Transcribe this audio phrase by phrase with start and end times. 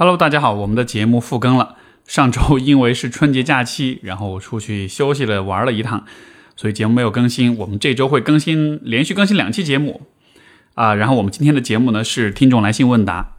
[0.00, 1.74] Hello，大家好，我们的节目复更了。
[2.06, 6.04] 上周 因为是春节假期，然后我出去休息了，玩了一趟，
[6.54, 7.58] 所以节目没有更新。
[7.58, 10.02] 我们这周会更新，连续更新两期节目
[10.74, 10.94] 啊。
[10.94, 13.32] 然后我们今天的节目呢是听众来信问答。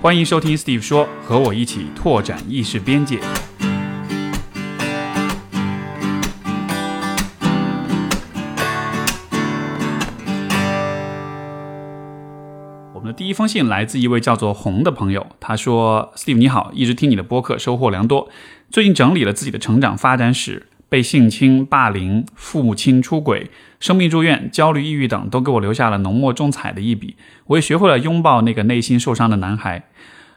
[0.00, 3.18] 欢迎收听 Steve 说，和我一起拓展意识边界。
[13.30, 18.28] 一封信来自一位叫做红的朋友，他说：“Steve 你好，一直听你的播客，收获良多。
[18.72, 27.14] 最近整理了自己的成长发展史，被性侵、霸凌、父母亲出轨、生病住院、焦虑、抑郁等，都给我留下了浓墨重彩的一笔。
[27.46, 29.84] 我也学会了拥抱那个内心受伤的男孩。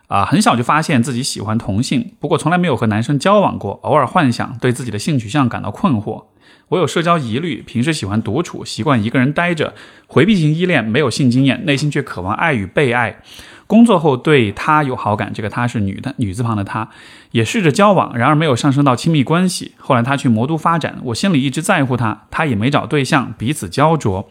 [0.06, 6.26] 啊，很小就发现自己喜欢同性，不过从来没有和男生交往过，偶尔幻想，对自己的性取向感到困惑。”
[6.74, 9.76] 我有社交疑虑，平时喜欢独处，习惯一个人待着，
[10.08, 13.22] 回避型依恋，没有性经验，内心却渴望爱与被爱。
[13.68, 16.90] 工作后对他有好感，这个他是女的，女字旁的他，
[17.32, 19.74] 也试着交往，然而没有上升到亲密关系。
[19.78, 24.28] 后来他去魔都发展，我心里一直在乎他，他也没找对象，彼此焦灼。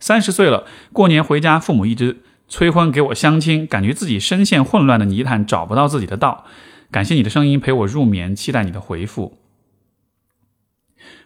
[0.00, 6.44] 三十岁了，过年回家，父母一直催婚给我相亲，感觉自己深陷混乱的泥潭，找不到自己的道。
[6.90, 9.43] 感谢你的声音陪我入眠，期待你的回复。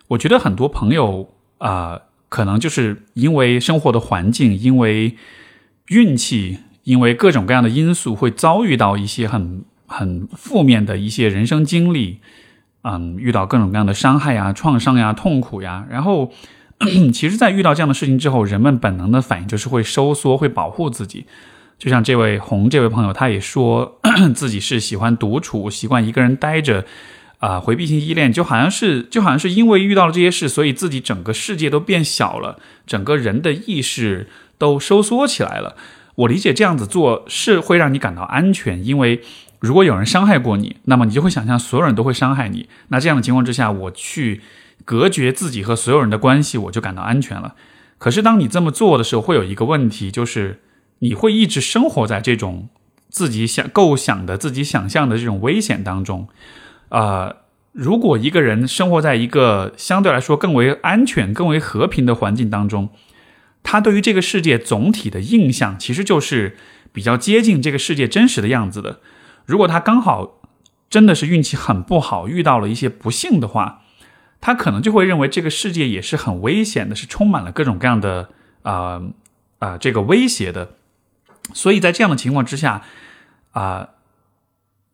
[0.09, 1.28] 我觉得很多朋友
[1.59, 5.17] 啊，可能就是因为生活的环境，因为
[5.89, 12.20] 运气，因为各种各样的因素，会遭遇到一些很很负面的一些人生经历，
[12.83, 15.86] 嗯，遇到各种各样的伤害呀、创伤呀、痛苦呀。
[15.91, 16.33] 然后，
[17.12, 21.27] 其实，在遇到这样的事情之后，人们本能的反应就是会收缩，会保护自己。
[21.79, 24.01] 就像这位红这位朋友，他也说
[24.34, 26.86] 自己是喜欢独处，习惯一个人待着。
[27.39, 35.77] 啊，回避性依恋就好像是，就好像是因为遇到了这些事，所以自己整个世界都变小了，整个人的意识都收缩起来了。
[36.17, 39.22] 我理解这样子做是会让你感到安全，因为
[39.61, 42.69] 如果有人伤害过你，那么你就会想象所有人都会伤害你。
[42.89, 44.40] 那这样的情况之下，我去
[44.84, 47.55] 隔绝自己和所有人的关系，我就感到安全了。
[47.98, 50.61] 可是当你这么做的时候，会有一个问题，就是
[50.98, 52.68] 你会一直生活在这种
[53.08, 56.27] 自己想构想的、自己想象的这种危险当中。
[56.89, 57.35] 啊，
[57.73, 62.89] 如果一个人生活在一个相对来说更为安全、更为和平的环境当中，
[63.63, 66.57] 他对于这个世界总体的印象其实就是
[66.93, 69.01] 比较接近这个世界真实的样子的。
[69.45, 70.41] 如果他刚好
[70.89, 73.83] 真的是运气很不好，遇到了一些不幸的话，
[74.41, 78.31] 他可能就会认为这个世界也是很危险的，是充满了各种各样的
[78.63, 79.03] 啊
[79.59, 80.70] 啊这个威胁的。
[81.53, 82.83] 所以在这样的情况之下，
[83.53, 83.91] 啊。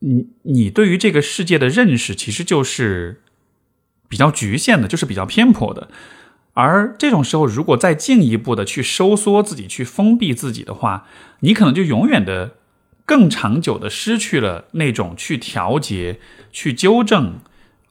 [0.07, 3.23] 你你对于这个世界的认识其实就是
[4.09, 5.89] 比较局限的，就是比较偏颇的。
[6.53, 11.07] 而这种时候，如果再进一步的去收缩自己、去封闭自己的话，
[11.41, 12.57] 你可能就永远的、
[13.05, 16.21] 更长久的失去了那种去调节、
[16.53, 17.41] 去纠正、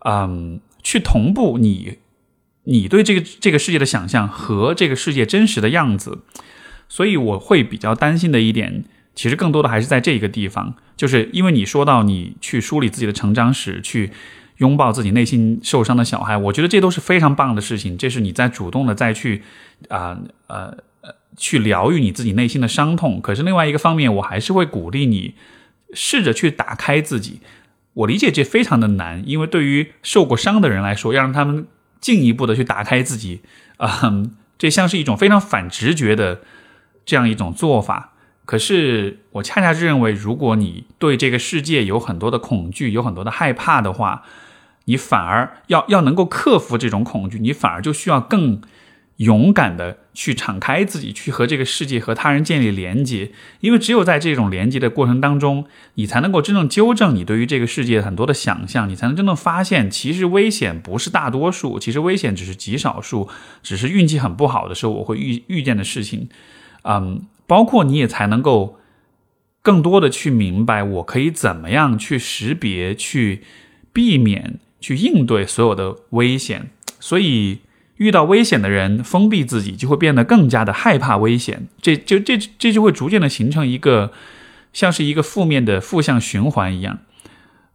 [0.06, 1.98] 嗯，去同步你
[2.64, 6.20] 你对这个这个世界的想象和这个世界真实的样子。
[6.88, 8.86] 所以，我会比较担心的一点。
[9.16, 14.12] 其实更多的还是在这一个地方，就是因为你说到你去梳理自己的成长史，去
[14.58, 17.98] 拥抱自己内心受伤的小孩，我觉得这都是非常棒的事情。
[17.98, 19.44] 这是你在主动的再去
[19.90, 23.20] 啊呃呃去疗愈你自己内心的伤痛。
[23.22, 25.36] 可是另外一个方面，我还是会鼓励你
[25.94, 27.42] 试着去打开自己。
[27.94, 31.68] 我理解这非常的难，因为对于受过伤的人来说，要让他们
[32.00, 33.42] 进一步的去打开自己，
[33.78, 34.24] 啊，
[34.58, 36.42] 这像是一种非常反直觉的
[37.06, 38.13] 这样一种做法。
[38.46, 44.24] 可是，我恰恰是认为，如果你对这个世界有很多的恐惧，有很多的害怕的话，
[44.86, 48.62] 你反而要要能够克服这种恐惧，你反而就需要更
[49.18, 53.32] 勇敢的去敞开自己，去和这个世界和他人建立连接。
[53.62, 63.30] 因为只有在这种连接的过程当中，你才能够真正纠正你对于这个世界很多的想象，你才能真正发现，其实危险不是大多数，其实危险只是极少数，
[63.62, 66.28] 只是运气很不好的时候我会遇遇见的事情。
[66.84, 67.22] 嗯。
[67.46, 68.80] 包括你也才能够
[69.62, 73.44] 更多的去明白，我可以怎么样去识别、去
[73.94, 76.70] 避免、去应对所有的危险。
[77.00, 77.60] 所以，
[77.98, 81.68] 遇到危险的人封闭自己，就会变得更加的害怕危险。
[81.82, 84.12] 这就这这就会逐渐的形成一个
[84.72, 87.00] 像是一个负面的负向循环一样。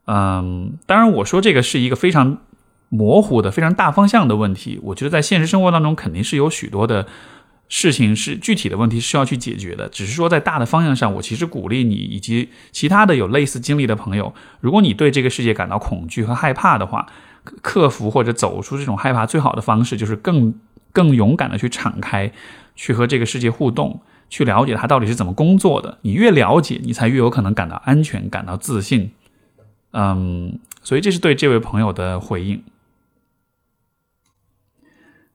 [0.06, 2.38] 嗯，当然，我说这个是一个非常
[2.88, 4.78] 模糊的、非常大方向的问题。
[4.82, 7.06] 我觉得在现实生活当中，肯定是有许多的。
[7.68, 17.06] 事情是具体的问题是要去解决的，只是说在大的方向上，我其实鼓励你以及其他的有类似经历的朋友，如果你对这个世界感到恐惧和害怕的话，
[17.62, 20.54] 克服或者走出这种害怕最好的方式就是更
[20.92, 22.32] 更勇敢的去敞开，
[22.74, 24.00] 去和这个世界互动。
[24.30, 25.96] 去了解它到底是怎么工作的。
[26.02, 29.10] 你越了解，你才越有可能感到安全，感到自信。
[29.92, 32.62] 嗯，所以这是对这位朋友的回应。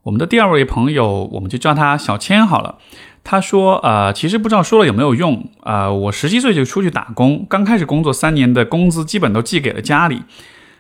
[0.03, 2.77] 我们的第二位朋友，我们就叫他小千好了。
[3.23, 5.50] 他说：“呃，其实不知道说了有没有用。
[5.61, 10.23] 呃，我十七岁就出去打工，刚开始工作三年的工资基本都寄给了家里。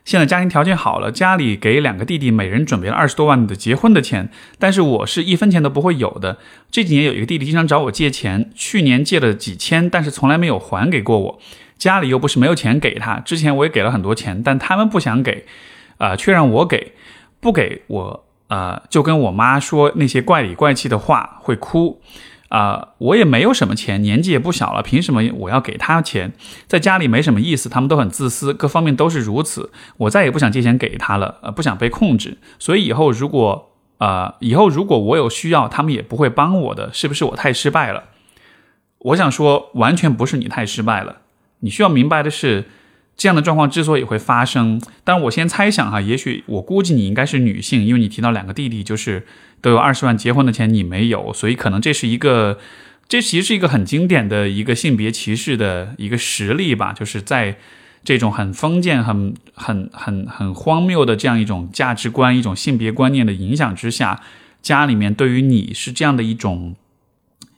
[0.03, 4.29] 现在家庭条件好了，家里给两个弟弟每人准备了二十多万的结婚的钱，
[4.59, 6.37] 但是我是一分钱都不会有的。
[6.69, 11.39] 这几年有一个弟弟经常找我借钱，去年借了几千，但是从来没有还给过我。
[11.77, 15.45] 家里又不是没有钱给他，之前我也给了很多钱，但他们不想给，
[15.97, 16.91] 啊，却让我给，
[17.39, 22.01] 不给我，呃，就跟我妈说那些怪里怪气的话，会哭。”
[22.53, 26.33] 啊，我也没有什么钱，年纪也不小了，凭什么我要给他钱？
[26.67, 29.71] 在家里没什么意思，他们都很自私，各方面都是如此。
[29.97, 32.37] 我再也不想借钱给他了，呃，不想被控制。
[32.59, 38.03] 所以以后如果，呃，以后如果我有需要，他们也不会帮我的，是不是我太失败了？
[38.99, 41.21] 我想说，完全不是你太失败了。
[41.61, 42.65] 你需要明白的是。
[43.15, 49.25] 这样的状况之所以会发生，但我先猜想哈，也许我估计你应该是女性，因为你提到两个弟弟就是
[49.61, 52.57] 都有二十万结婚的钱，你没有，所以可能这是一个，
[53.07, 57.57] 这其实是一个很经典的一个性别歧视的一个实例吧，就是在
[58.03, 64.21] 这种很封建、很很很很荒谬的这样一种价值观、一种性别观念的影响之下，
[64.61, 66.75] 家里面对于你是这样的一种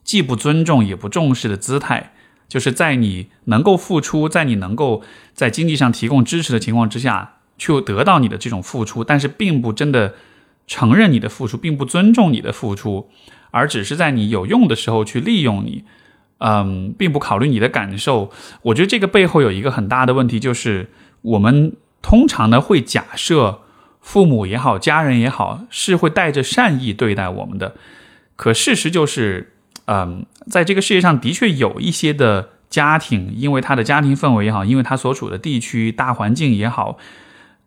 [0.03, 2.11] 既不尊重也不重视的姿态。
[2.47, 5.01] 就是在你能够付出，在你能够
[5.33, 10.13] 在经济上提供支持的情况之下，去得到你的这种付出，但是并不真的
[10.67, 13.09] 承认你的付出，并不尊重你的付出，
[13.49, 15.83] 而只是在你有用的时候去利用你，
[16.37, 18.31] 嗯，并不考虑你的感受。
[18.61, 20.91] 我觉得这个背后有一个很大的问题，就是
[21.21, 23.61] 我们通常呢会假设
[24.01, 27.75] 父母也好，家人也好，是会带着善意对待我们的，
[28.35, 29.53] 可事实就是。
[29.85, 36.97] 嗯，在这个世界上的确有一些的家庭，因为他的家庭氛围也好，因为他所处的地区大环境也好，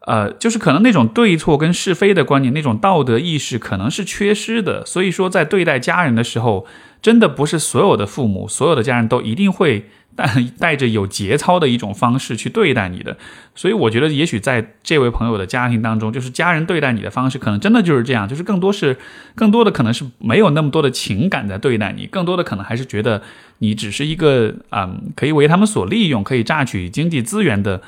[0.00, 4.84] 呃，就是可能那种对错跟是非的观念，那种道德意识可能是缺失的。
[4.86, 6.66] 所以说，在对待家人的时候，
[7.02, 9.86] 真的不是所有的父母、所有的家人都一定会。
[10.16, 10.28] 带
[10.58, 13.16] 带着有节操的一种方式去对待你的，
[13.54, 18.96] 所以我觉得也许在这位朋友的家庭当中，就是家人对待你的方式，可能真的就是这样，就是更多是
[19.36, 23.22] 更多的可能是没有那么多的情感在对待你，更多的可能还是觉得
[23.58, 27.80] 你只是一个嗯可以为他们所利用，可以榨取经济资源的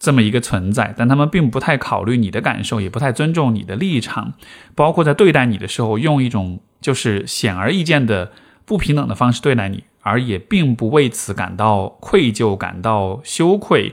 [0.00, 4.32] 这么一个存在，但他们并不太考虑你的感受，也不太尊重你的立场，
[4.74, 8.32] 包括在对待你的时候，用一种就是显而易见的
[8.64, 9.84] 不平等的方式对待你。
[10.02, 13.92] 而也并不为此感到愧疚、感到羞愧。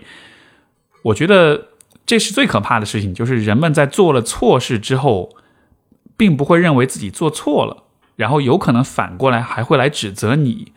[1.02, 1.68] 我觉得
[2.06, 5.36] 这是最可怕的事情，就是人们在做了错事之后，
[6.16, 7.84] 并不会认为自己做错了，
[8.16, 10.72] 然后有可能反过来还会来指责你。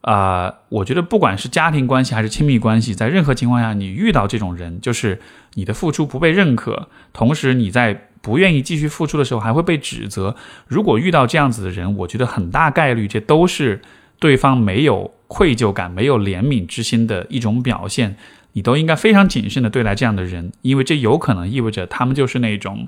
[0.00, 5.20] 啊，我觉得不管是家庭关系还是亲密关系，在任何情况下，你遇到这种人，就是
[5.54, 10.36] 你的付出不被认可，同时你在不愿意继续付出的时候，还会被指责。
[10.66, 13.80] 如果遇到这样子的人，我觉得很大概率这都是。
[14.20, 18.16] 对方没有愧疚感、没有怜悯之心的一种表现，
[18.52, 22.86] 你都应该非常谨慎的对待这样的人，因为这有可能意味着他们就是那种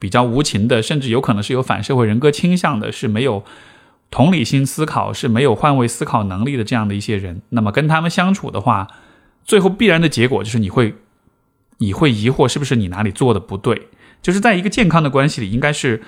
[0.00, 3.44] 比较无情的，甚至有可能是有反社会人格倾向的，是没有
[4.12, 7.42] 同理心思考、是没有换位思考能力的这样的一些人。
[7.48, 8.86] 那么跟他们相处的话，
[9.44, 10.94] 最后必然的结果就是你会
[11.78, 13.88] 你会疑惑是不是你哪里做的不对，
[14.22, 16.00] 就是在一个健康的关系里，应该是。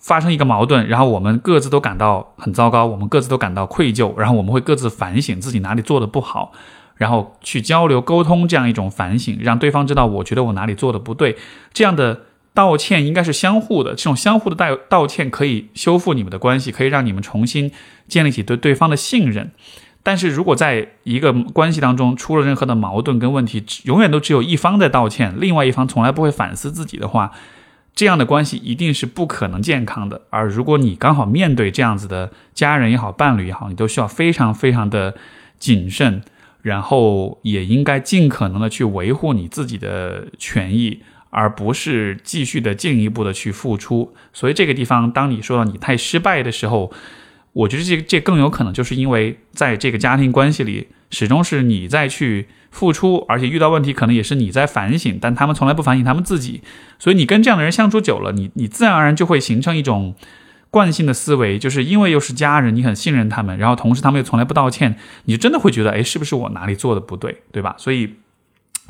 [0.00, 6.52] 发生一个矛盾，然后我们各自都感到很糟糕，我们各自都感到愧疚，然后我们会各自反省自己哪里做的不好，
[6.94, 11.36] 然后去交流沟通这样一种反省，让对方知道我觉得我哪里做的不对。
[11.74, 12.20] 这样的
[12.58, 17.70] 道歉应该是相互的，这种相互的道道歉可以修复你们的关系，可以让你们重新
[18.08, 19.52] 建立起对对方的信任。
[20.02, 27.30] 但是如果在一个关系当中出了任何的矛盾跟问题，永远都只有一方在道歉，另外一方从来不会反思自己的话。
[27.94, 35.14] 这样的关系一定是不可能健康的，而如果你刚好面对这样子的家人也好、伴侣也好，你都需要非常非常的
[35.60, 36.22] 谨慎，
[36.62, 44.14] 然后也应该尽可能的去维护你自己的权益，而不是继续的进一步的去付出。
[44.32, 46.92] 所以这个地方，当你说到你太失败的时候，
[47.52, 52.48] 我觉得这这更有可能就是因为在这个家庭关系里，始终是你在去。
[52.70, 56.60] 付出，而且遇到问题可能也是你在反省，但他们从来不反省他们自己，
[56.98, 60.14] 所以你跟这样的人相处久了，你你自然而然就会形成一种
[60.70, 67.74] 惯性的思维，就是因为又是家人，你很信任他们，然后同时他们又从来不道歉，你就真的会觉得，哎，是不是我哪里做的不对，对吧？
[67.78, 68.16] 所以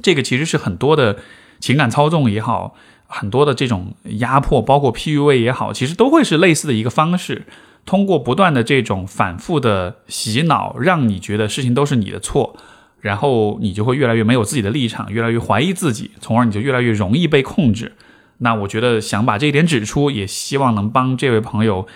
[0.03, 1.19] 这个其实是很多的
[1.61, 2.75] 情感操纵也好，
[3.07, 7.47] 很多的这种压迫，包括 PUA 也好，其实都会是类似的一个方式。
[7.85, 12.55] 通过不断的这种反复的洗脑，让你觉得事情都是你的错，
[13.01, 17.95] 然后你就会越来越没有自己的立场，越来越怀疑自己，从而你就越来越容易被控制。
[18.39, 21.87] 那我觉得想把这一点指出，也希望能帮这位朋友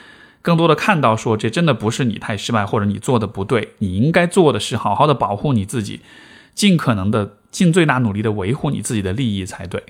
[0.40, 6.00] 更多的看到，说这真的不是你太失败，或者你做的不对，你应该做的是好好的保护你自己，
[6.54, 9.82] 尽可能的尽最大努力的维护你自己的利益才对。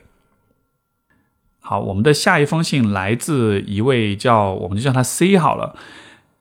[1.61, 5.77] 好，我们的下一封信来自一位叫，我们就叫他 C 好了。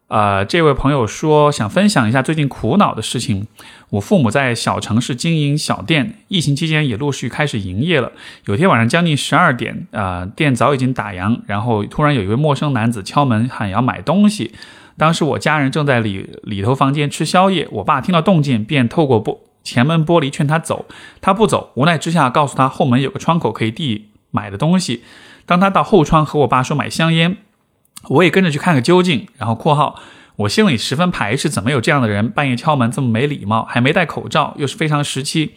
[0.07, 3.47] 呃，这位朋友说想分享一下最近苦恼的事情。
[3.91, 8.11] 我父母在小城市经营小店，疫情期间也陆续开始营业了。
[8.45, 14.53] 有天晚上将近十二点，呃，店早已经打烊，然后突然有一位陌生男子敲门喊要买东西。
[14.97, 20.85] 当时我家人正在里里头房间吃宵夜，我爸听到动静便透过玻前门玻璃劝他走，
[21.21, 25.03] 他不走，无奈之下告诉他后门有个窗口可以递买的东西。
[25.45, 27.37] 当他到后窗和我爸说买香烟。
[28.09, 29.99] 我也跟着去看个究竟，然后（括号）
[30.37, 35.53] 我心里十分排斥，怎么有这样的人半夜敲门这么没礼貌，还没戴口罩，又是非常时期，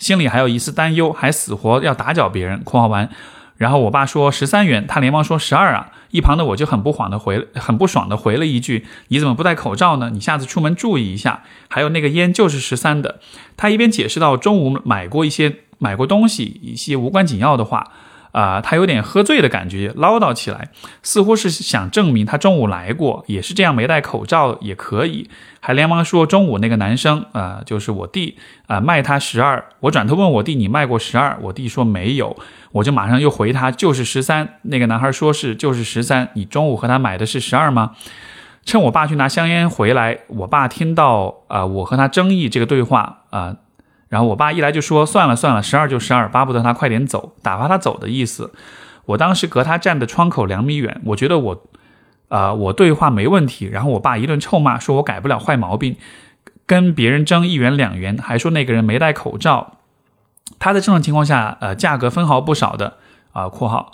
[0.00, 3.08] 心里还有一丝担忧，还死活要打搅别人（括号完）。
[3.56, 5.92] 然后我爸说十三元，他连忙说十二啊。
[6.10, 10.10] 一旁的我就很不爽的回，很不爽的回了一句：“你怎么不戴口罩呢？
[10.10, 13.20] 你下次出门注意一下。”还有那个烟就是十三的。
[13.56, 17.90] 他一边解释到中午买过一些买过东西，一些无关紧要的话。
[18.34, 20.70] 啊，他有点喝醉的感觉，唠叨起来，
[21.04, 28.36] 似乎是想证明他中午来过，也是这样没戴口罩也可以，还连忙说中午那个男生啊，就是我弟
[28.66, 29.64] 啊，卖他十二。
[29.78, 31.38] 我转头问我弟，你卖过十二？
[31.42, 32.36] 我弟说没有，
[32.72, 34.56] 我就马上又回他，就是十三。
[34.62, 37.92] 那个男孩说是就是十三，你中午和他买的是十二吗？
[38.64, 43.54] 趁我爸去拿香烟回来，我爸听到啊，我和他争议这个对话啊。
[44.08, 48.52] 然后我爸一来就说算了算了，十二就十二，巴不得他快点走，打发他走的意思。
[49.06, 51.62] 我当时隔他站的窗口两米远，我觉得我，
[52.28, 53.66] 啊，我对话没问题。
[53.66, 55.96] 然后我爸一顿臭骂，说我改不了坏毛病，
[56.64, 59.78] 跟别人争一元两元，还说那个人没戴口罩。
[60.58, 62.98] 他在正常情况下，呃，价格分毫不少的
[63.32, 63.92] 啊（括号）。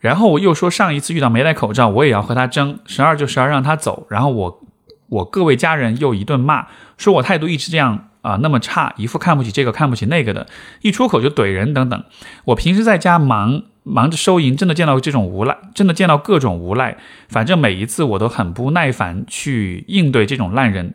[0.00, 4.06] 然后我又说上一次遇到没戴口罩，我也要和他争，十二就十二，让他走。
[4.10, 4.60] 然后我
[5.08, 6.66] 我各位家人又一顿骂，
[6.98, 8.09] 说我态度一直这样。
[8.22, 10.46] 啊，那么差，一副看不起这个看不起那个的，
[10.82, 12.04] 一出口就怼人等等。
[12.44, 16.98] 我平时在家忙忙着收银，真的见到这种无赖，真的见到各种无赖。
[17.28, 20.94] 反正每一次我都很不耐烦去应对这种烂人，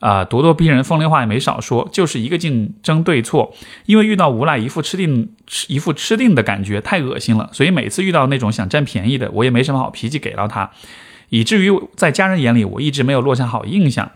[0.00, 3.54] 啊，咄咄逼人，风凉话也没少说，就是一个劲争对错。
[3.86, 5.30] 因为遇到无赖一副吃定
[5.68, 7.48] 一副吃定的感觉，太恶心了。
[7.52, 10.70] 所以每次遇到那种想占便宜的，我也没什么好脾气给到他，
[11.28, 14.10] 以至于在家人眼里，我一直没有落下好印象。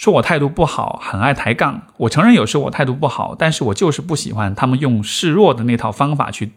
[0.00, 1.82] 说我态度不好，很爱抬杠。
[1.98, 6.52] 我承认有时候我态度不好，但是我就是不喜欢他们用示弱的那套方法去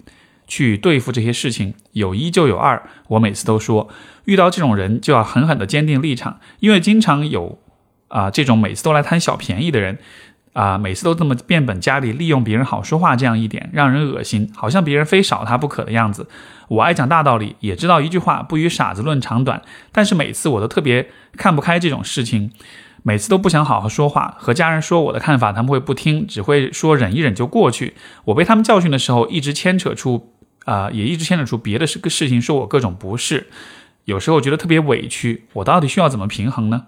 [0.47, 1.73] 去对付这些事情。
[1.91, 3.89] 有一就有二，我每次都说，
[4.23, 7.59] 遇到这种人就要狠狠的坚定立场，因为经常有
[8.07, 9.99] 啊这种每次都来贪小便宜的人
[10.53, 16.29] 啊，每次都这么变本加厉利用别人好说话这样一点，让人恶心，好像别人非少他不可的样子。
[16.69, 22.49] 我爱讲大道理，也知道一句话不与傻子论长短，但是每次我都特别看不开这种事情。
[23.05, 27.95] 每次都不想好好说话，和家人说我的看法，他们会不听，只会说忍一忍就过去。
[28.23, 30.31] 我被他们教训的时候，一直牵扯出，
[30.63, 33.47] 啊，也一直牵扯出别的事事情，说我各种不是。
[34.05, 36.87] 有时候觉得特别委屈，我到底需要怎么平衡呢？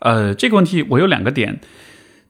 [0.00, 1.60] 呃，这个问题我有两个点。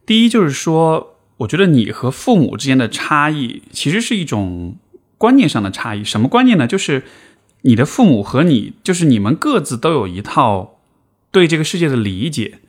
[0.07, 4.77] 第一就是说，我觉得你和父母之间的差异，其实是一种
[5.19, 6.05] 观念上的差异。
[6.05, 6.69] 什么观念呢？
[6.69, 7.03] 就是
[7.63, 10.74] 你的父母和你，就是你们各自都有一套。
[11.35, 12.61] 对这个世界的理解，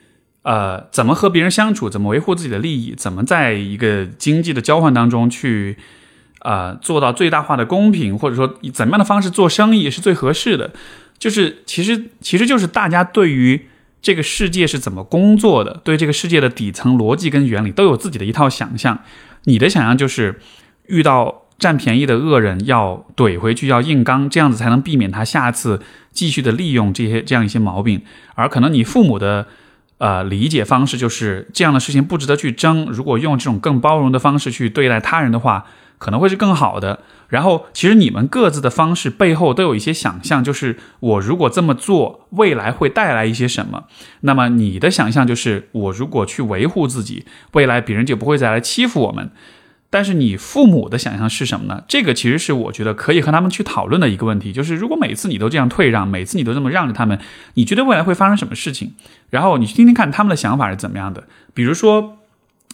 [0.41, 5.77] 呃，怎么和别人相处，怎么维护自己的利益，怎么在一个经济的交换当中去，
[6.39, 10.74] 呃，做到最大化的公平，或者说以怎么样的方式做生意是最合适的，
[11.19, 13.67] 就是其实其实就是大家对于
[14.01, 19.00] 这个世界是怎么工作的，对这个世界的底层逻辑跟原理都有自己的一套想象。
[19.43, 20.41] 你的想象就是
[20.88, 21.43] 遇到。
[21.57, 25.79] 占便宜的恶人要怼回去，要硬刚，这样子才能避免他下次
[26.15, 28.01] 继续的利用这些这样一些毛病。
[28.34, 29.45] 而可能你父母的
[30.00, 32.88] 呃理解方式就是这样的事情不值得去争。
[32.89, 35.65] 如果用这种更包容的方式去对待他人的话，
[36.00, 37.01] 可能会是更好的。
[37.27, 43.86] 然后其实你们各自的方式背后都有一些想象，就是我如果这么做，未来会带来一些什么。
[44.22, 49.31] 那么你的想象就是我如果去维护自己，未来别人就不会再来欺负我们。
[49.89, 51.84] 但是你父母的想象是什么呢？
[51.88, 54.51] 这个其实是我觉得可以和他们去讨论的一个问题。
[54.51, 57.20] 就是如果每次你都这样退让，每次你都这么让着他们，
[57.54, 58.94] 你觉得未来会发生什么事情？
[59.30, 61.24] 然后你去听听看他们的想法是怎么样的。
[61.54, 62.18] 比如说，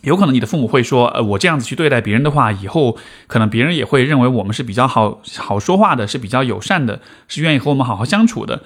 [0.01, 8.63] 有可能你的父母会说：“呃，我这样子去对待别人的话，以后可能别人也会认为我们是比较好好说话的，是比较友善的，是愿意和我们好好相处的。”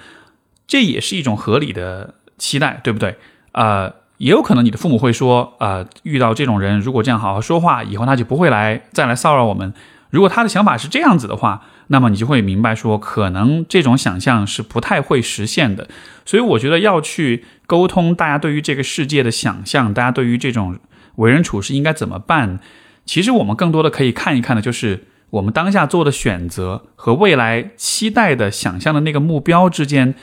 [0.66, 3.16] 这也是一种合理的期待，对不对？
[3.52, 9.72] 呃，也有可能你的父母会说，呃，遇到这种人，如果这样好好说话，以后他就不会来再来骚扰我们。
[10.10, 15.88] 如果他的想法是这样子的话，那么你就会明白说，可能这种想象是不太会实现的。
[16.24, 20.78] 所以我觉得要去沟通大家对于这个世界的想象，大家对于这种
[21.16, 22.60] 为人处事应该怎么办。
[23.04, 30.14] 其实我们更多的可以看一看的，就是我们当下做的选择和未来期待的想象的那个目标之间，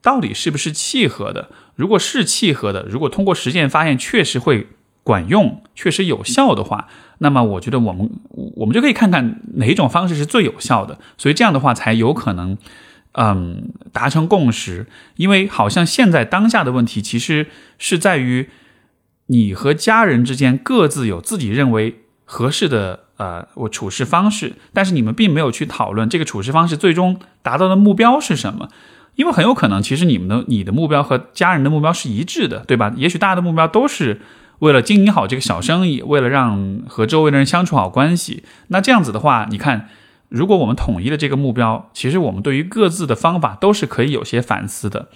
[0.00, 1.50] 到底是不是契合的。
[1.80, 4.66] 如果是契合的，如果通过实践发现确实会
[5.02, 6.86] 管用、确实有效的话。
[7.22, 8.10] 那么我觉得我们
[8.56, 12.56] 我们就可以看看哪一种方式是最有效的，所以这样的话才有可能，
[13.12, 14.86] 嗯，达成共识。
[15.16, 17.46] 因为好像现在当下的问题其实
[17.78, 18.48] 是在于
[19.26, 28.68] 你和家人之间各自有自己认为合适的呃我处事方式，但是你们并没有去讨论这个处事方式最终达到的目标是什么。
[29.20, 32.90] 因为很有可能其实你们的你的目标和家人的目标是一致的，对吧？
[32.96, 34.22] 也许大家的目标都是。
[34.60, 39.88] 为了经营好这个小生意，为了让和周围的人相处好关系，那这样子的话，你看，
[40.28, 45.08] 如果我们统一了这个目标，其实我们对于各自的方法都是可以有些反思的。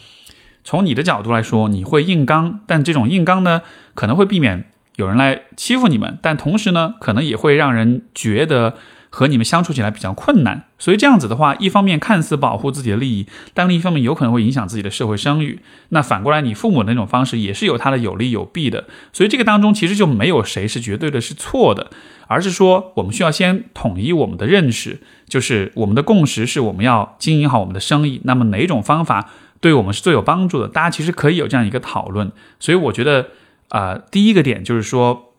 [0.64, 3.62] 从你的角度来说，你会硬刚，但这种硬刚呢，
[3.94, 8.74] 可能会避免有人来欺负你们，但同时呢，可能也会让人觉得。
[9.14, 15.60] 和你们相处起来比较困难，所以这样子的话，一方面看似保护自己的利益，但另一方面有可能会影响自己的社会声誉。
[15.90, 18.86] 那反过来，你父母的那种方式也是有它的有利有弊的。
[19.12, 21.90] 所以这个当中其实就没有谁是绝对的是错的，
[22.26, 28.20] 而是说我们需要先统一我们的认识，就是我们的共识是我们要经营好我们的生意。
[28.24, 29.30] 那么哪种方法
[29.60, 30.66] 对我们是最有帮助的？
[30.66, 32.32] 大家其实可以有这样一个讨论。
[32.58, 33.28] 所以我觉得
[33.68, 35.32] 啊，第一个点就是说，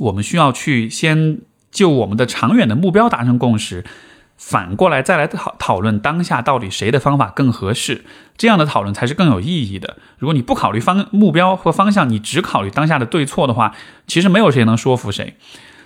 [0.00, 1.38] 我们需要去先。
[1.70, 3.84] 就我们的长远的目标达成共识，
[4.36, 8.04] 反过来再来讨讨论当下到底谁的方法更合适，
[8.36, 9.96] 这样的讨论才是更有意义的。
[10.18, 13.74] 如果你不考虑方目标和方向，你只考虑当下的对错的话，
[14.06, 15.34] 其实没有谁能说服谁。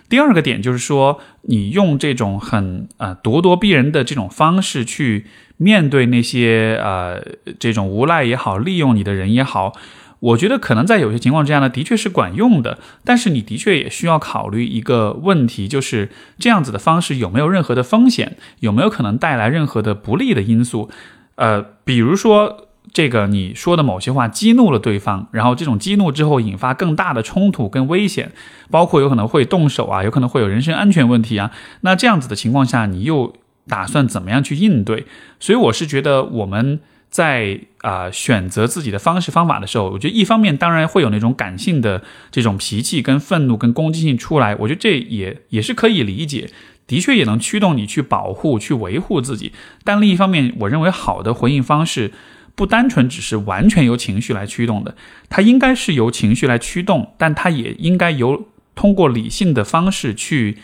[0.09, 7.23] 第二个点就是说，你用这种很呃咄咄逼人的这种方式去面对那些呃
[7.61, 9.73] 这种无赖也好，利用你的人也好。
[10.21, 20.91] 我觉得可能在有些情况之下呢，的确是管用的，但是你的确也需要考虑一个问题，就是这样子的方式有没有任何的风险，有没有可能带来任何的不利的因素？
[21.37, 28.33] 呃，比如说这个你说的某些话激怒了对方，然后这种激怒之后引发更大的冲突跟危险，
[28.71, 31.51] 包括有可能会动手啊，有可能会有人身安全问题啊。
[31.81, 33.33] 那这样子的情况下，你又
[33.67, 35.07] 打算怎么样去应对？
[35.39, 36.81] 所以我是觉得我们。
[37.11, 46.49] 在啊选择自己的方式方法的时候，我觉得一方面当然会有那种感性的这种脾气跟愤怒跟攻击性出来，我觉得这也也是可以理解，
[46.87, 49.53] 的确也能驱动你去保护去维护自己。
[49.83, 52.13] 但另一方面，我认为好的回应方式
[52.55, 54.95] 不单纯只是完全由情绪来驱动的，
[55.29, 58.47] 它应该是由情绪来驱动，但它也应该由
[58.77, 60.59] 通过理性的方式去。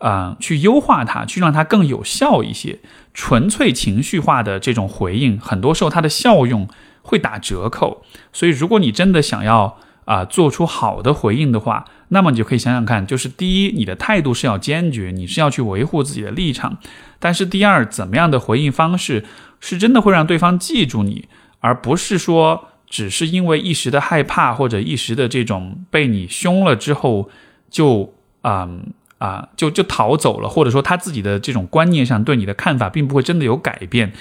[0.00, 2.78] 啊，去优化它，去让它更有效一些。
[3.22, 6.66] 纯粹情绪化的这种回应，很多时候它的效用
[7.02, 8.02] 会打折扣。
[8.32, 16.78] 所以，如果你真的想要啊做出好的回应的话，那么你就可以想想看，就是第一，你的态度是要坚决，你是要去维护自己的立场；
[17.18, 19.26] 但是第二，怎么样的回应方式
[19.60, 21.28] 是真的会让对方记住你，
[21.58, 27.28] 而不是说只是因为一时的害怕或者一时的这种被你凶了之后
[27.68, 28.94] 就嗯。
[29.20, 34.12] 啊，就就逃走了，或者说他自己的这种观念上对你的看法并不会真的有改变，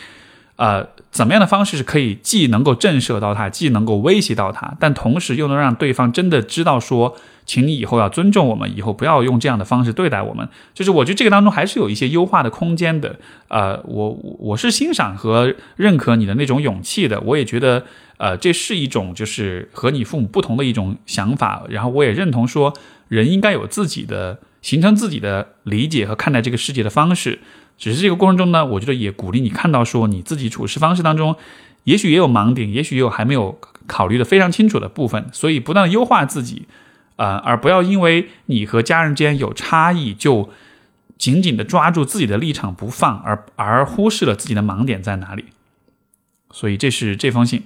[0.57, 10.49] 呃，怎么样的方式是可以既能够震慑到他，既能够威胁到他，但同时又能让对方真的知道说，请你以后要尊重我们，以后不要用这样的方式对待我们。
[10.73, 13.15] 就是我觉得这个当中还是有一些优化的空间的。
[13.47, 17.85] 呃，我我是欣赏和认可你的那种勇气的，我也觉得，
[18.17, 21.63] 呃，这是一种就是和你父母不同的一种想法。
[21.69, 22.73] 然后我也认同说，
[23.07, 24.39] 人应该有自己的。
[24.61, 27.39] 形成自己的理解和看待这个世界的方式，
[27.77, 31.35] 只是这个过程中呢，我觉得也鼓励你看到说你自己处事方式当中，
[31.85, 36.67] 也许也有盲点，也许也有还没有考虑的非常清楚的部分，所以不断的优化自己，
[37.15, 40.49] 呃，而不要因为你和家人之间有差异，就
[41.17, 45.45] 紧紧的抓住自己的立场不放，而而忽视了自己的盲点在哪里。
[46.51, 47.63] 所以这是这封信。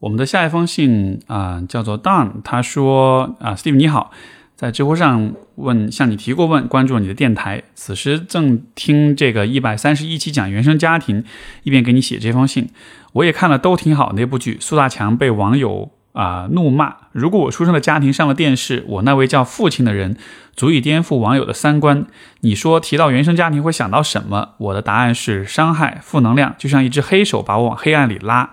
[0.00, 4.10] 我们的下一封信啊，叫做 Don，他说啊，Steve 你好，
[4.56, 11.22] 在知乎上问向你提过问，关注了你的电台，此时正听这个一百三十一期讲原生家庭，
[11.64, 12.70] 一边给你写这封信。
[13.12, 16.96] 我也看了都挺好那部剧，苏大强被网友啊、怒骂。
[17.12, 20.16] 如果我出生的家庭上了电视，我那位叫父亲的人
[20.56, 22.06] 足以颠覆网友的三观。
[22.40, 24.54] 你说提到原生家庭会想到什么？
[24.56, 28.52] 我的答案是伤害、负能量，就像一只黑手把我往黑暗里拉。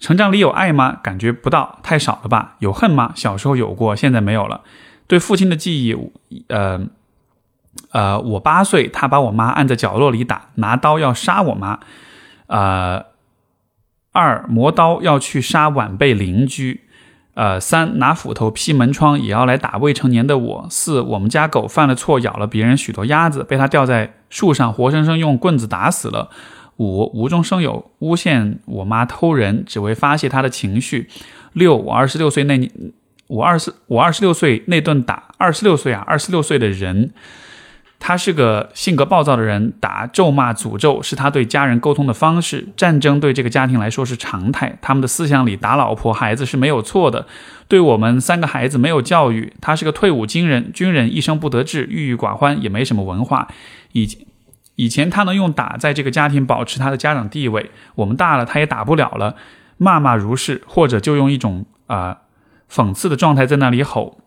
[0.00, 0.98] 成长里有爱吗？
[1.02, 2.56] 感觉不到，太少了吧？
[2.58, 3.12] 有恨吗？
[3.14, 4.62] 小时候有过，现在没有了。
[5.06, 5.96] 对父亲的记忆，
[6.48, 6.86] 呃。
[7.92, 11.78] 呃，我八岁，他把我妈按在角落里打，拿刀要杀我妈。
[12.48, 13.04] 呃，
[14.12, 16.82] 二磨刀要去杀晚辈邻居。
[17.34, 20.66] 呃，三拿斧头劈门窗也要来打未成年的我。
[20.68, 26.30] 四我们家狗犯了错，咬了别人许多鸭子，被他吊在树上，活生生用棍子打死了。
[26.78, 31.08] 五无中生有，诬陷我妈偷人，只为发泄她的情绪。
[31.52, 32.72] 六我二十六岁那年，
[33.28, 37.12] 我二十我二十六岁那顿打，二十六岁啊，二十六岁的人。
[38.00, 42.68] 他是个性格暴躁的人，打、咒骂、诅咒是他对家人沟通的方式。
[42.76, 47.26] 战争对这个家庭来说是常态，他们的思想里打老婆、孩子是没有错的。
[47.66, 49.52] 对我们三个孩子没有教育。
[49.60, 53.48] 他是个退伍军人，军人一生不得志，郁郁寡欢，也没什么文化。
[53.90, 54.08] 以
[54.78, 59.34] 以前他能用打在这个家庭保持他的家长地位，我们大了他也打不了了，
[59.76, 62.18] 骂骂如是，或者就用一种啊
[62.70, 64.18] 讽刺的状态在那里吼。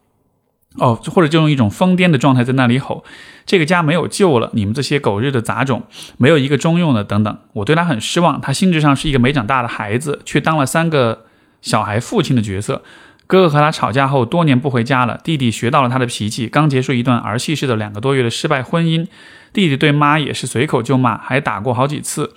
[0.76, 3.04] 哦，或者就用一种疯癫的状态在那里吼
[3.46, 5.84] ：“这个家没有救了，你们这些狗日的杂种，
[6.18, 8.40] 没有一个中用的。”等等，我对他很失望。
[8.40, 11.26] 他心智上是一个没长大的孩子，却当了三个
[11.62, 12.84] 小孩父亲的角色。
[13.32, 15.18] 哥哥和他吵架后，多年不回家了。
[15.24, 19.08] 弟弟学到了他的脾气，刚结束一段儿戏式的两个多月的失败婚姻。
[19.54, 22.34] 弟弟对妈也是随口就骂，还打过好几次。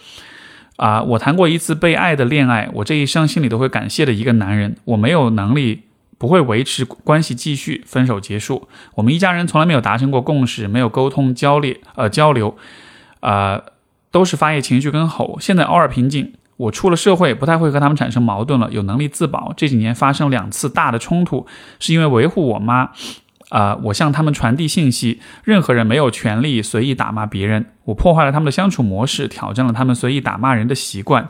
[0.76, 4.76] 啊，我谈过一次被爱的恋爱，我这一生心里都会感谢的一个男人。
[4.84, 5.82] 我没有能力。
[6.16, 8.68] 不会维持关系，继续分手结束。
[8.94, 12.56] 我们一家人从来没有达成过共识，没有沟通交流，呃交流，
[13.18, 13.60] 呃
[14.12, 15.38] 都是发泄情绪跟吼。
[15.40, 16.32] 现在偶尔平静。
[16.56, 19.52] 我出了社会，不太会和他们产生矛盾了，有能力自保。
[19.56, 21.46] 这几年发生两次大的冲突，
[21.80, 22.90] 是因为维护我妈。
[23.50, 27.66] 啊，我向他们传递信息，任何人没有权利随意打骂别人。
[27.84, 31.28] 我破坏了他们的相处模式，挑战了他们随意打骂人的习惯。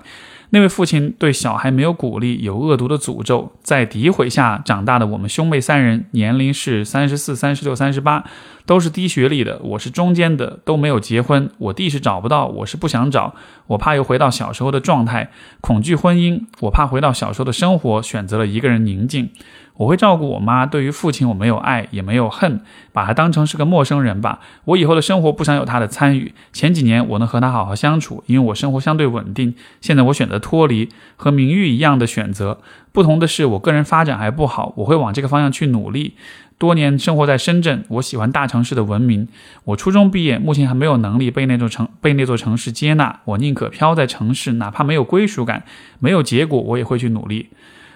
[0.50, 8.24] 那位父亲对小孩没有鼓励，有恶毒的诅咒，在诋毁下长大的我们兄妹三人，年龄是三十四、三十六、三十八，
[8.64, 11.50] 都是低学历的，我是中间的，都没有结婚。
[11.58, 13.34] 我弟是找不到，我是不想找，
[13.66, 15.30] 我怕又回到小时候的状态，
[15.60, 19.30] 恐惧婚姻，我怕回到小时候的生活，选择了一个人宁静。
[19.76, 20.64] 我会照顾我妈。
[20.64, 22.60] 对于父亲，我没有爱，也没有恨，
[22.92, 24.40] 把他当成是个陌生人吧。
[24.66, 26.32] 我以后的生活不想有他的参与。
[26.52, 29.54] 前几年我能和他好好相处，因为我生活相对稳定。
[29.80, 32.58] 现在我选择脱离，和明玉一样的选择。
[32.92, 36.14] 不同的是，我个人发展还不好，我会往这个方向去努力。
[36.56, 39.26] 多年生活在深圳，我喜欢大城市的文明。
[39.64, 43.18] 我初中毕业，目前还没有能力被那座城被那座城市接纳。
[43.24, 45.64] 我宁可飘在城市，哪怕没有归属感，
[45.98, 47.48] 没有结果，我也会去努力。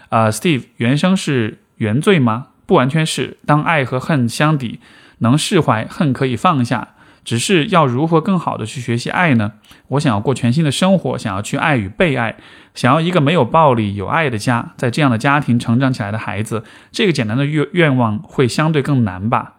[0.09, 1.59] 啊，Steve，原生是。
[1.79, 2.49] 原罪吗？
[2.67, 3.39] 不完全是。
[3.47, 4.79] 当爱和恨相抵，
[5.19, 6.89] 能释怀，恨可以放下。
[7.25, 9.53] 只是要如何更好的去学习爱呢？
[9.89, 12.37] 我想要过全新的生活，想要去爱与被爱，
[12.75, 14.73] 想要一个没有暴力、有爱的家。
[14.79, 19.57] 在这样的家庭成长起来的孩子，这个简单的愿愿望会相对更难吧？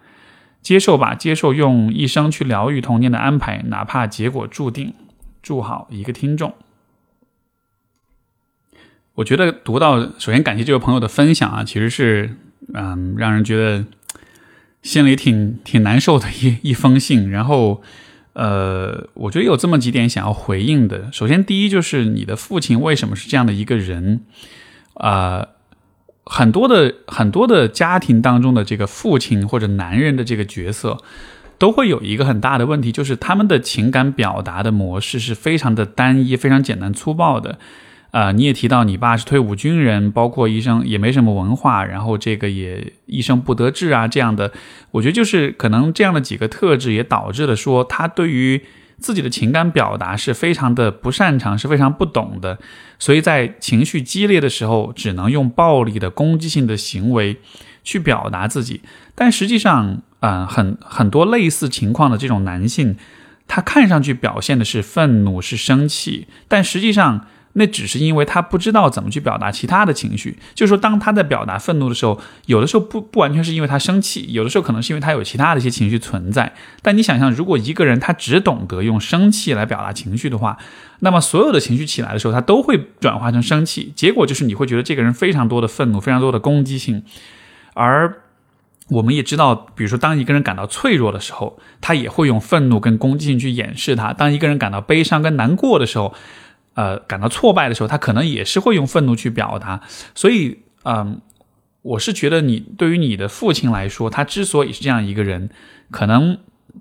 [0.62, 4.94] 接受吧，接受用一生去疗愈童年的安排，哪怕结果注定。
[5.44, 6.54] 祝好一个听众。
[9.20, 12.38] 我觉得读到，首先感谢这位朋友的分享啊，其实是
[12.74, 13.84] 嗯，让人觉得
[14.82, 17.30] 心里挺挺难受的一一封信。
[17.30, 17.82] 然后，
[18.32, 21.10] 呃，我觉得有这么几点想要回应的。
[21.12, 24.22] 首先，第一就是你的父亲为什么是这样的一个人？
[24.94, 25.48] 啊，
[26.24, 30.98] 很多的很多的家庭当中的这个父亲或者男人的这个角色，
[31.58, 37.60] 都会有一个很大的问题，就是他们的情感表达的模式是非常的单一、非常简单粗暴的。
[38.12, 44.52] 啊，你也提到你爸是退伍军人，包括一生也没什么文化，然后这个也一生不得志啊，这样的，
[44.92, 48.64] 我觉得就是可能这样的几个特质也导致了说他对于
[48.98, 52.58] 自己的情感表达是非常的不擅长，是非常不懂的，
[52.98, 57.38] 所以在情绪激烈的时候，只能用暴力的攻击性的行为
[57.84, 58.82] 去表达自己。
[59.14, 62.98] 但实际上，啊，很很多类似情况的这种男性，
[63.48, 67.28] 他看上去表现的是愤怒，是生气，但实际上。
[67.54, 76.54] 那只是因为他不知道怎么去表达其他的情绪，就是说，当他在表达愤怒的时候，有的时候不不完全是因为他生气，有的时候可能是因为他有其他的一些情绪存在。
[76.82, 80.58] 但你想象，如果一个人他只懂得用生气来表达情绪的话，
[81.00, 87.04] 那么所有的情绪起来的时候，他都会转化成生气，结果就是你会觉得这个人非常多的愤怒，非常多的攻击性。
[87.74, 88.22] 而
[88.90, 96.14] 我们也知道，比如说，当一个人感到脆弱的时候，他也会用愤怒跟攻击性去掩饰他；当一个人感到悲伤跟难过的时候，
[96.76, 99.82] 呃，感到挫败的时候，他可能也是会用愤怒去表达。
[100.16, 101.22] 所以，嗯，
[101.82, 105.50] 我是觉得你对于你的父亲来说，他之所以是这样一个人，
[105.92, 106.38] 可能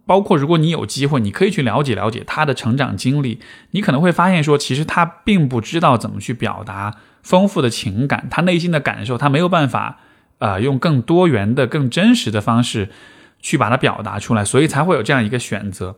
[0.06, 3.40] 包括如果你有机会，你可以去了解了解他的成长经历，
[3.72, 9.98] 你可能会发现说，其实他并不知道怎么去表达丰富的情感，他内心的感受，他没有办法，
[10.38, 12.90] 呃，用更多元的、更真实的方式
[13.40, 15.96] 去把它表达出来，所以才会有这样一个选择。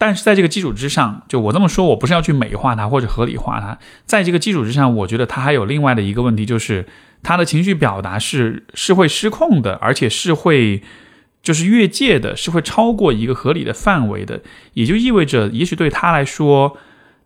[0.00, 3.76] 但是在这个基础之上，就我这么说，我不是要去美化它或者合理化它。
[4.06, 6.86] 在这个基础之上，我觉得他还有另外的一个问题，就是
[7.20, 10.84] 他的情绪表达是是会失控的，而且是会
[11.42, 14.40] 就是越界的，是会超过一个合理的范围的。
[14.74, 16.76] 也就意味着，也许对他来说，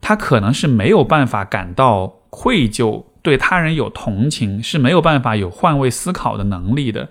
[0.00, 7.10] 他可能是没有办法感到愧疚，对他人有同情，是没有办法有换位思考的能力的。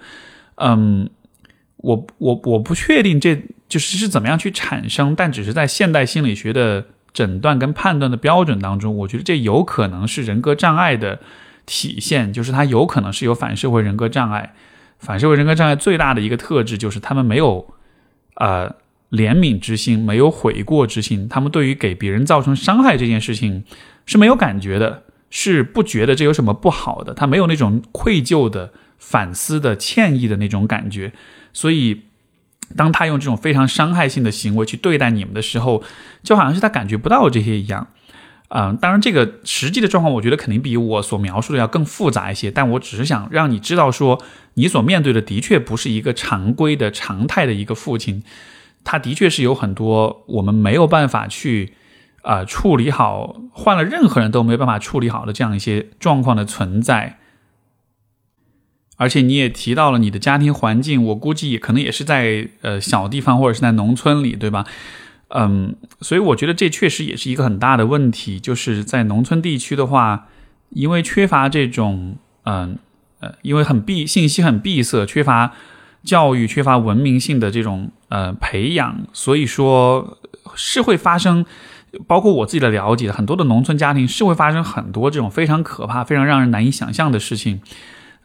[0.55, 1.07] 嗯，
[1.77, 3.39] 我我我不确定这。
[3.71, 11.21] 就是是怎么样去产生，但只是在现代心理学的诊断跟判断的标准当中，我觉得这有可能是人格障碍的
[11.65, 14.53] 体现，就是他有可能是有反社会人格障碍。
[14.99, 17.73] 反社会人格障碍最大的一个特质就是他们没有
[18.35, 18.75] 呃
[19.09, 23.63] 怜悯之心，没有悔过之心，他们对于给别人造成伤害这件事情
[24.05, 31.13] 是没有感觉的，是不觉得这有什么不好的，他没有那种愧疚的、反思的、歉意的那种感觉，
[31.53, 32.01] 所以。
[32.75, 35.83] 当他用这种非常伤害性的行为去对待你们的时候，
[36.23, 37.87] 就好像是他感觉不到这些一样。
[38.53, 42.51] 嗯，当然，这个实际的状况，我觉得肯定比我所描述的要更复杂一些。
[42.51, 44.21] 但我只是想让你知道，说
[44.55, 48.23] 你所面对的的确不是一个常规的常态的一个父亲，
[48.83, 51.75] 他的确是有很多我们没有办法去
[52.23, 57.19] 啊处理好，换了任何人都没办法处理好的这样一些状况的存在。
[59.01, 64.63] 而且你也提到了你的家庭环境，我估计也可能也是在呃小地方或者是在农村里，对吧？
[65.29, 70.27] 嗯，所以我觉得这确实也是一个很大的问题，就是在农村地区的话，
[70.69, 72.77] 因为缺乏这种嗯
[73.21, 75.53] 呃，因为很闭信息很闭塞，缺乏
[76.03, 80.19] 教育，缺乏文明性的这种呃培养，所以说
[80.53, 81.43] 是会发生，
[82.05, 87.61] 包括我自己的了解，很多的农村家庭是会发生很多这种非常可怕、非常让人难以想象的事情，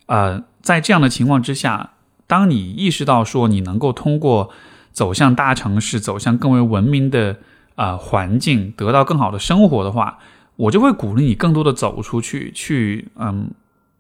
[0.04, 0.44] 呃。
[0.66, 1.90] 在这样的情况之下，
[2.26, 4.50] 当你意识到说你能够通过
[4.92, 7.38] 走向大城市、走向更为文明的
[7.76, 10.18] 啊环境，得到更好的生活的话，
[10.56, 13.52] 我就会鼓励你更多的走出去，去嗯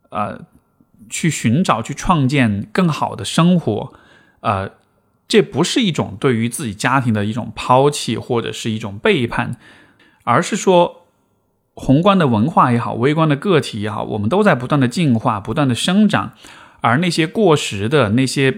[0.08, 0.40] 呃
[1.08, 3.92] 去寻找、去创建更好的生活。
[4.40, 4.72] 呃，
[5.28, 9.56] 这不是一种对于自己家庭的一种抛弃或者是一种背叛，
[10.24, 11.05] 而是说
[11.76, 16.32] 宏观的文化也好，微观的个体也好，我们都在不断的进化、不断的生长。
[16.80, 18.54] 而那些过时的那些，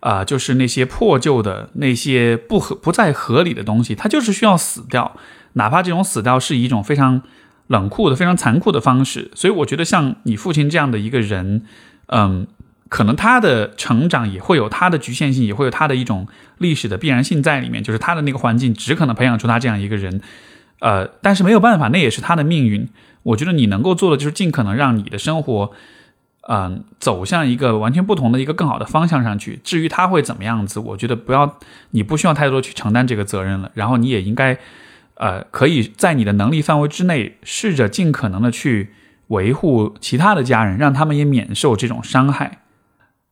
[0.00, 5.16] 啊，就是那些破旧的那些不合不再合理的东西，它就是需要死掉，
[5.54, 7.22] 哪怕这种死掉是一种非常
[7.68, 9.30] 冷酷的、非常残酷的方式。
[9.34, 11.62] 所以，我觉得像你父亲这样的一个人，
[12.06, 12.46] 嗯，
[12.88, 16.26] 可能他的成长也会有他的局限性，也会有他的一种
[16.58, 20.20] 历史的必然性在里面，就是他的那个环境只可能培养出他这样一个人，
[20.80, 22.88] 呃，但是没有办法，那也是他的命运。
[23.22, 25.72] 我觉得你能够做的就是尽可能让你的生活。
[26.48, 29.60] 嗯，走向一个完全不同的一个更好的方向上去。
[29.62, 31.58] 至于他会怎么样子，我觉得不要，
[31.90, 33.70] 你不需要太多去承担这个责任了。
[33.74, 34.58] 然后你也应该，
[35.14, 38.90] 呃，可以在你的能力范围之内，试着尽可能的去
[39.28, 42.62] 维护其他的家人，让他们也免受这种伤害。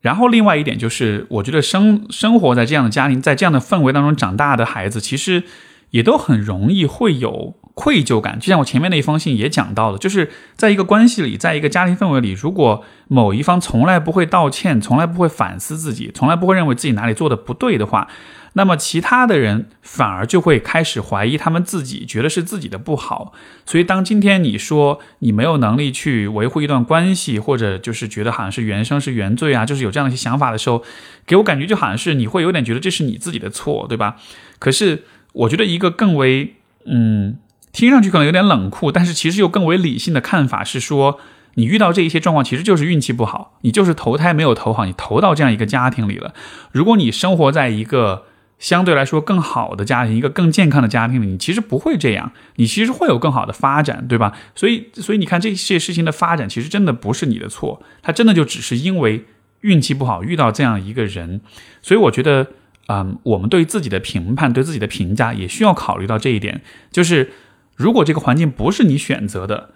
[0.01, 5.43] 然后另外一点就是，我觉得生生活在这样的家庭，在这样的氛围当中长大的孩子，其实
[5.91, 7.57] 也都很容易会有。
[7.79, 18.09] 愧疚感，就像我前面那一封信也讲到了，就是在一个关系里，在一个家庭氛围里，如果某一方从来不会道歉，从来不会反思自己，从来不会认为自己哪里做的不对的话，
[18.55, 23.33] 那么其他的人反而就会开始怀疑他们自己，觉得是自己的不好。
[23.65, 30.83] 所以，当今天你说你没有能力去维护一段关系，或者就是觉得好像是原生是原罪啊，就是有这样的一些想法的时候，
[31.25, 34.17] 给我感觉就好像是你会有点觉得这是你自己的错，对吧？
[34.59, 37.39] 可是我觉得一个更为嗯。
[37.71, 41.21] 听上去可能有点冷酷，但是其实又更为理性的看法是说，
[41.55, 46.33] 你遇到这一些状况，其实就是运气不好，你就是投胎没有投好，你投到这样一个家庭里了。
[46.73, 48.25] 如果你生活在一个
[48.59, 54.33] 相对来说更好的家庭，一个更健康的家庭里，你其实不会这样，你其实会有更好的发展，对吧？
[54.57, 59.27] 所以，所以你看这些事情的发展，其实真的不是你的错，它真的就只是因为
[59.61, 61.43] 运气不好遇到这样一个人。
[61.83, 62.49] 所以我觉得，
[62.89, 67.31] 嗯，我们对自己的评判、对自己的评价，也需要考虑到这一点，就是。
[67.79, 69.71] 如果这个环境不是你选择的，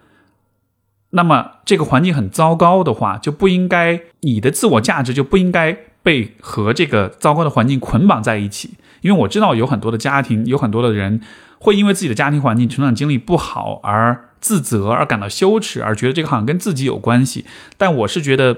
[1.11, 5.73] 那么这个环境很糟糕的话，就不应该你的自我价值就不应该
[6.03, 8.71] 被和这个糟糕的环境捆绑在一起。
[9.03, 11.21] 因为我知道有很多的家庭，有很多的人
[11.61, 17.47] 会因为自己的家庭环境、成长经历不好而自责，而感到羞耻，而觉得这个好像跟自己有关系。
[17.79, 18.57] 但我是觉得，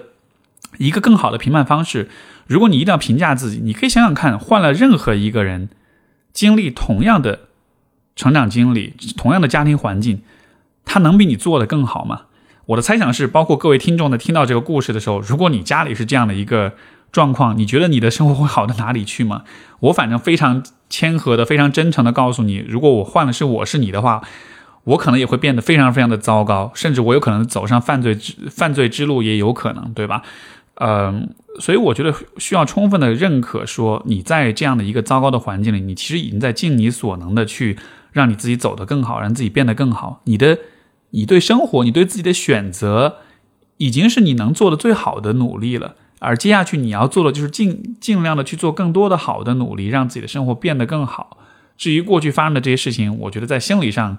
[0.78, 2.08] 一个更好的评判方式，
[2.46, 5.68] 如果你一定要评价自己，你可以想想看，换了任何一个人，
[6.32, 7.40] 经历同样的
[8.16, 10.22] 成长经历、同样的家庭环境，
[10.84, 12.22] 他能比你做的更好吗？
[12.66, 16.74] 我的猜想是，包括各位听众在听到这个故事的时候，如果你家里是这样的一个
[17.12, 19.44] 状况，你觉得你的生活会好到哪里去吗？
[19.80, 24.22] 我反正非常谦和的、非常真诚的告诉你，如果我换的是我是你的话。
[24.84, 30.20] 我可能也会变得非常非常的糟糕，甚至我有可能走上犯罪之犯罪之路，也有可能，对吧？
[30.76, 37.78] 嗯，所以我觉得需要充分的认可，说你在这样的一个糟糕的环境里，你其实已经在尽你所能的去
[38.12, 40.20] 让你自己走得更好，让自己变得更好。
[40.24, 40.58] 你的，
[41.10, 43.18] 你对生活，你对自己的选择，
[43.76, 45.94] 已经是你能做的最好的努力了。
[46.18, 51.38] 而接下去你要做的就是尽尽量的去做更多的好的努力，让自己的生活变得更好。
[51.76, 54.18] 至于过去发生的这些事情，我觉得在心理上。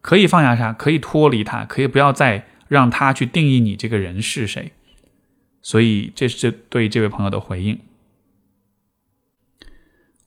[0.00, 4.70] 可以放下它，可以脱离它，可以不要再让它去定义你这个人是谁。
[5.62, 7.78] 所以，这是对这位朋友的回应。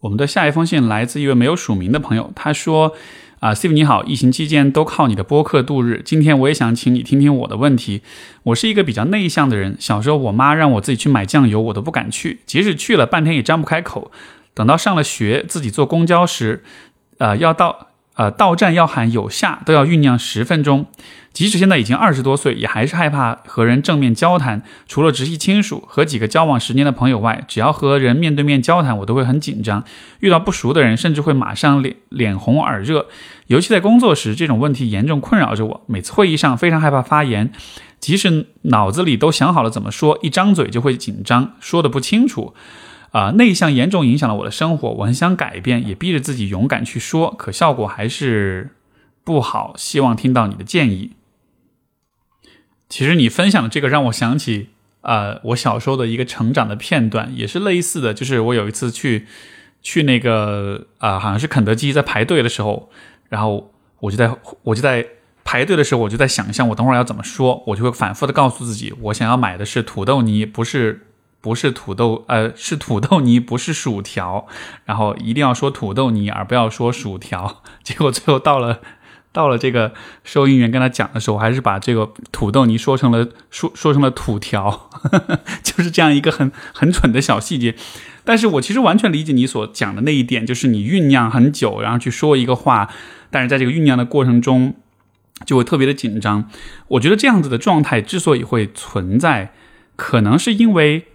[0.01, 2.95] 我们的下一封信来自一位没有署名的朋友，他说
[3.39, 6.01] ：“啊，Steve 你好，疫情期间都靠你的播客度日。
[6.03, 8.01] 今天我也想请你听听我的问题。
[8.43, 14.11] 我是一个比较内向的人，小时候我妈让我自己去买酱油，我都不敢去，即使去了半天也张不开口。
[14.53, 16.63] 等到上了学，自己坐公交时，
[17.17, 20.85] 呃，要到。”呃，到站要喊有下，都要酝酿十分钟。
[21.33, 24.61] 即使现在已经二十多岁，也还是害怕和人正面交谈。
[24.87, 29.83] 除了直系亲属和几个交往十年的朋友外，只要和人面对面交谈，我都会很紧张。
[30.19, 33.07] 遇到不熟的人，甚至会马上脸脸红耳热。
[33.47, 35.81] 尤其在工作时，这种问题严重困扰着我。
[35.87, 37.51] 每次会议上，非常害怕发言，
[37.99, 42.53] 即使脑子里都想好了怎么说，一张嘴就会紧张，说的不清楚。
[43.11, 48.69] 啊，内向严重影响了我的生活，我很想改变，也逼着自己勇敢去说，可效果还是
[49.23, 49.73] 不好。
[49.77, 51.11] 希望听到你的建议。
[52.91, 54.67] 其实你分享的这个让我想起，
[55.01, 58.13] 呃，我小时候的一个成长的片段，也是类似的。
[58.13, 59.25] 就是我有一次去
[59.81, 62.91] 去那个啊，好像是肯德基，在排队的时候，
[63.29, 65.07] 然后我就在我就在
[65.45, 71.07] 排队的时候，我就在想象我等会儿要怎么说，我就会反复的告诉自己，我想要买的是土豆泥，不是。
[71.43, 74.45] 不是土豆，呃，是土豆泥，不是薯条。
[74.85, 77.63] 然后一定要说土豆泥，而不要说薯条。
[77.81, 78.79] 结果最后到了，
[79.33, 84.89] 到了这个收银员跟他讲的时候，还是把这个土豆泥说成了说说成了土条，
[85.63, 87.75] 就是这样一个很很蠢的小细节。
[88.23, 92.89] 但是我其实完全理解你所讲的那一点，就是你酝酿很久，然后去说一个话，
[93.29, 94.75] 但是在这个酝酿的过程中
[95.45, 96.49] 就会特别的紧张。
[96.89, 99.53] 我觉得这样子的状态之所以会存在，
[99.95, 101.05] 可能是因为。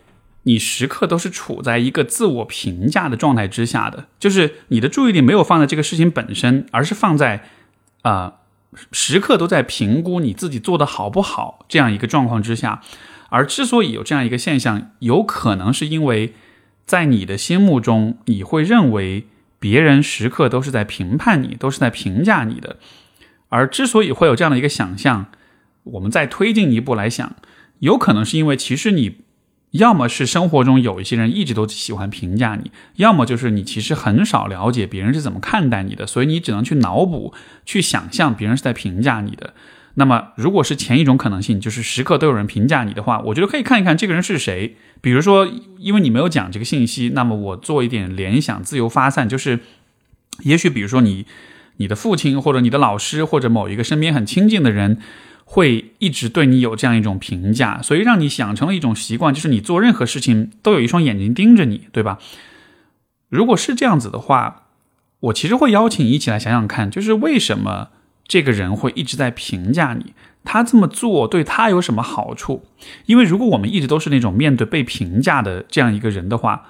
[0.49, 7.43] 你时刻都是处在一个自我评价的状态之下的，就是你的注意力没有放在这个事情本身，而是放在
[8.09, 8.35] 啊，
[8.93, 12.81] 时刻都在评估你自己做的好不好这样一个状况之下。
[13.31, 16.35] 而之所以有这样一个现象，有可能是因为
[16.85, 19.27] 在你的心目中，你会认为
[19.59, 22.77] 别人时刻都是在评判你，都是在评价你的。
[23.49, 25.27] 而之所以会有这样的一个想象，
[25.83, 27.35] 我们再推进一步来想，
[27.81, 29.26] 有可能是因为其实你。
[29.77, 37.33] 要么是生活中有一些人一直都喜欢评价你，要么就是你其实很少了解别人是怎么看待你的，所以你只能去脑补、
[37.65, 39.55] 去想象别人是在评价你的。
[39.95, 44.77] 那么，如果是前一种可能性，就是时刻都有人评价你的话，我觉得可以看一看这个人是谁。
[45.01, 49.61] 比如说，因为你没有讲这个信息，那么我做一点联想，自由发散，就是
[50.43, 51.25] 也许比如说你、
[51.79, 54.99] 你的父亲或者你的老师或者某一个身边很亲近的人。
[55.49, 62.19] 会一直对你有这样一种评价，所以让你养成了一种习惯，就是你做任何事情都有一双眼睛盯着你，对吧？
[63.29, 64.65] 如果是这样子的话，
[65.21, 67.91] 我其实会邀请你一起来想想看，就是为什么
[68.27, 70.15] 这个人会一直在评价你？
[70.45, 72.65] 他这么做对他有什么好处？
[73.07, 76.67] 因为如果我们一直都是那种面对被评价的这样一个人的话，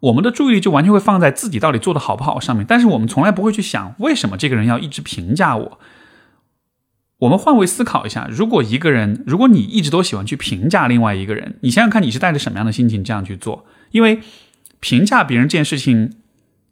[0.00, 5.78] 我们的注意力就完全会放在自己到底做的好不好上面，但是我们从来不会去想，为什么这个人要一直评价我？
[7.22, 13.64] 我们换位思考一下，如果一个人，如果你一直都喜欢去评价另外一个人，你想想看，你是带着什么样的心情这样去做？
[13.92, 14.20] 因为
[14.80, 16.14] 评价别人这件事情，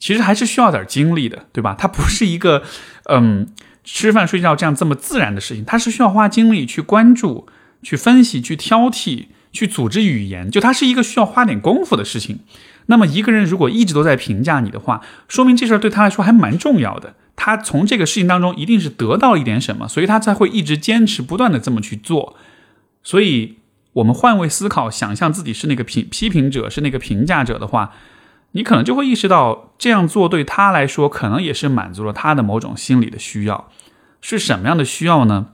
[0.00, 1.76] 其实还是需要点精力的，对吧？
[1.78, 2.64] 它不是一个，
[3.04, 3.46] 嗯，
[3.85, 7.46] 吃饭睡觉这样这么自然的事情，它是需要花精力去关注、
[7.81, 12.40] 去分析、去挑剔、去组织语言，就它是一个需要花点功夫的事情。
[12.87, 17.14] 那么一个人如果一直都在评价你的话，说明这事对他来说还蛮重要的。
[17.42, 22.36] 他从这个事情当中一定是得到一点什么，所以他才会一直坚持不断的这么去做。
[23.02, 23.56] 所以，
[23.94, 27.92] 我们换位思考，想象自己是那个评批评者，是那个评价者的话，
[28.50, 33.70] 你可能就会意识到，这样做对他来说，可能也是满足了他的某种心理的需要。
[34.20, 35.46] 是什么样的需要呢？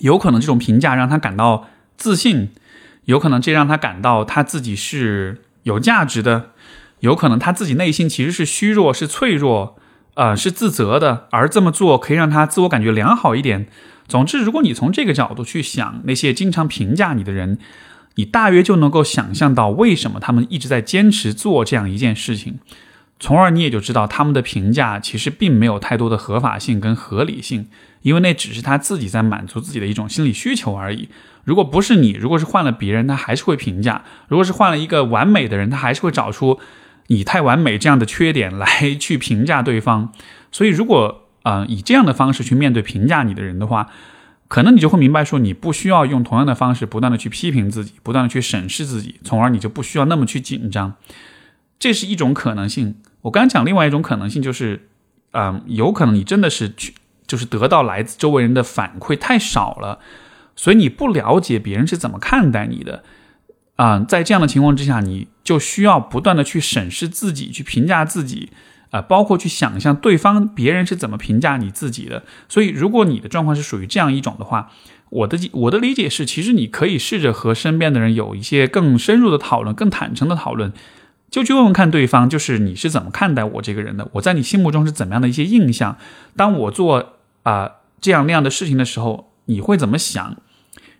[0.00, 2.50] 有可能这种评价让他感到自信。
[3.04, 6.50] 有可能这让他感到他自己是有价值的，
[6.98, 9.78] 有可能他自己内心其实是虚弱、是脆弱，
[10.16, 13.66] 呃，是自责的，而这么做可以让他自我感觉良好一点。
[14.08, 17.58] 总之，如果你从这个角度去想那些经常评价你的人，
[18.14, 22.60] 你大约就能够想象到为什么他们一直在坚持做这样一件事情，
[23.20, 27.68] 从而你也就知道他们的评价其实并没有太多的合法性跟合理性，
[28.00, 31.10] 因为那只是他自己在满足自己的一种心理需求而已。
[31.44, 36.58] 如果不是你，如果是换了别人，他还是会评价；如果是换了一个完美的人，他还是会找出
[37.08, 40.12] 你太完美这样的缺点来去评价对方。
[40.50, 43.88] 所以，如果啊以这样的方式去面对评价你的人的话，
[44.48, 50.94] 可能你就会明白，说你不需要用同样的方式不断的去批评自己，不断的去审视自己，从而你就不需要那么去紧张。
[51.78, 52.96] 这是一种可能性。
[53.22, 54.88] 我刚讲另外一种可能性就是，
[55.32, 56.94] 嗯，有可能你真的是去，
[57.26, 59.98] 就是得到来自周围人的反馈太少了，
[60.54, 63.02] 所以你不了解别人是怎么看待你的。
[63.76, 68.50] 啊，在这样的情况之下，你就需要不断的去审视自己，去评价自己。
[68.90, 72.22] 啊，包括去想象对方别人是怎么评价你自己的。
[72.48, 74.70] 所以，如果你的状况是属于这样一种的话，
[75.10, 80.72] 我的我的理解是，其实你可以试着和身边的人有一些更深入的讨论，更坦诚的讨论，
[81.28, 84.08] 就去问问看对方，就是你是怎么看待我这个人的？
[84.12, 85.98] 我在你心目中是怎么样的一些印象？
[86.36, 90.36] 当我做啊这样那样的事情的时候，你会怎么想？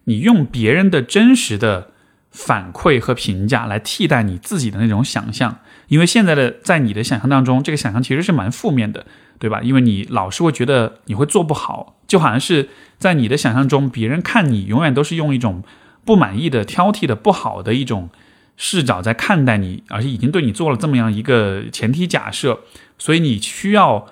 [0.05, 1.93] 你用别人的真实的
[2.37, 5.59] 反馈和评价来替代你自己的那种想象。
[5.89, 9.07] 因为现在的在你的想象当中，这个想象其实是蛮负面的，
[9.39, 9.63] 对吧？
[9.63, 12.69] 因为你老是会觉得你会做不好，就好像是
[12.99, 15.63] 在你的想象中，别人看你永远都是用一种
[16.05, 18.11] 不满意的、挑剔的、不好的一种
[18.57, 22.61] 视角在看待你，而且已经对你做了这么样一个前提假设，
[22.99, 24.07] 所以你需要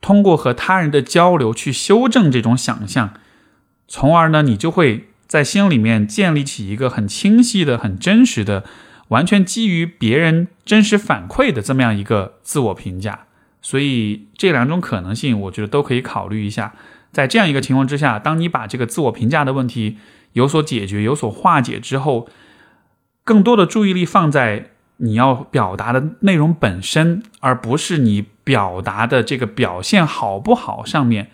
[0.00, 3.14] 通过和他人的交流去修正这种想象，
[3.88, 8.64] 从而呢，你就会在心里面建立起一个很清晰的、很真实的。
[9.10, 13.26] 完全基于别人真实反馈的这么样一个自我评价，
[13.60, 16.74] 所以这两种可能性，我觉得都可以考虑一下。
[17.10, 19.98] 在这样一个情况之下，当你把这个自我评价的问题
[20.34, 22.28] 有所解决、有所化解之后，
[23.24, 31.32] 更多的注意力放在你要表达的内容本身，而不是你表达的这个表现好不好上面，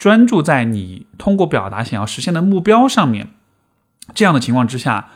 [0.00, 3.28] 专注在你通过表达想要实现的目标上面。
[4.14, 5.10] 这样的情况之下。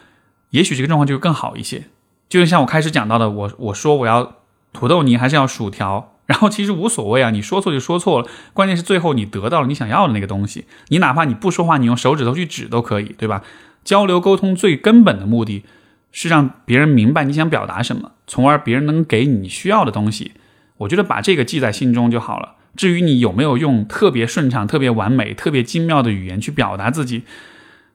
[0.50, 1.86] 也许这个状况就会更好一些，
[2.28, 4.36] 就像我开始讲到的，我我说我要
[4.72, 13.42] 土豆泥还是要薯条， 然后其实无所谓啊，你说错就说错了，关键是最后你得到了你想要的那个东西，你哪怕你不说话，你用手指头去指都可以，对吧？
[13.82, 15.64] 交流沟通最根本的目的
[16.12, 20.34] 是让别人明白你想表达什么，从而别人能给你需要的东西。
[20.76, 22.54] 我觉得把这个记在心中就好了。
[22.76, 27.22] 至于你有没有用特别顺畅、特别完美、特别精妙的语言去表达自己。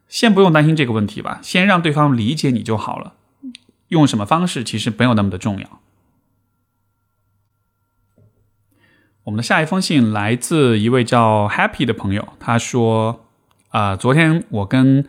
[0.07, 3.13] 先不用担心这个问题吧，先让对方理解你就好了。
[3.89, 5.79] 用什么方式其实没有那么的重要。
[9.25, 13.25] 我们的下一封信来自一位叫 Happy 的朋友，他说
[13.69, 15.05] ：“啊，昨天我跟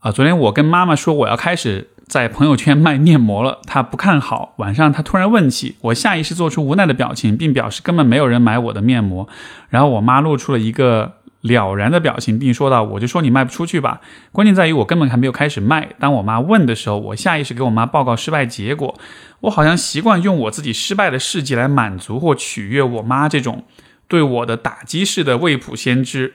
[0.00, 4.54] 啊，昨天我跟妈妈说我要开始在朋友圈卖面膜了，她不看好。
[4.58, 9.28] 晚上她突然问起，我下意识做出无奈的表情，并表示根本没有人买我的面膜。
[9.68, 14.00] 然后我妈露出了一个。”了然的表情，并说道：“我就说你卖不出去吧。
[14.32, 15.90] 关键在于我根本还没有开始卖。
[16.00, 18.98] 当我妈问的时候，我下意识给我妈报告失败结果。
[19.42, 23.62] 我好像习惯用我自己失败的事迹来满足或取悦我妈这种
[24.08, 26.34] 对我的打击式的未卜先知。”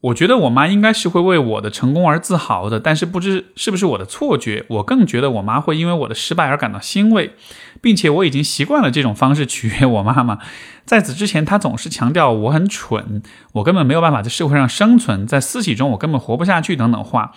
[0.00, 7.34] 我觉得我妈应该是会为我的成功而自豪的，但是不知是不是我的错觉，我更觉得我妈会因为我的失败而感到欣慰，
[7.80, 10.38] 并且我已经习惯了这种方式取悦我妈妈。
[10.84, 13.22] 在此之前，她总是强调我很蠢，
[13.54, 17.32] 我根本没有办法在社会上生存，在私企中我根本活不下去等等话。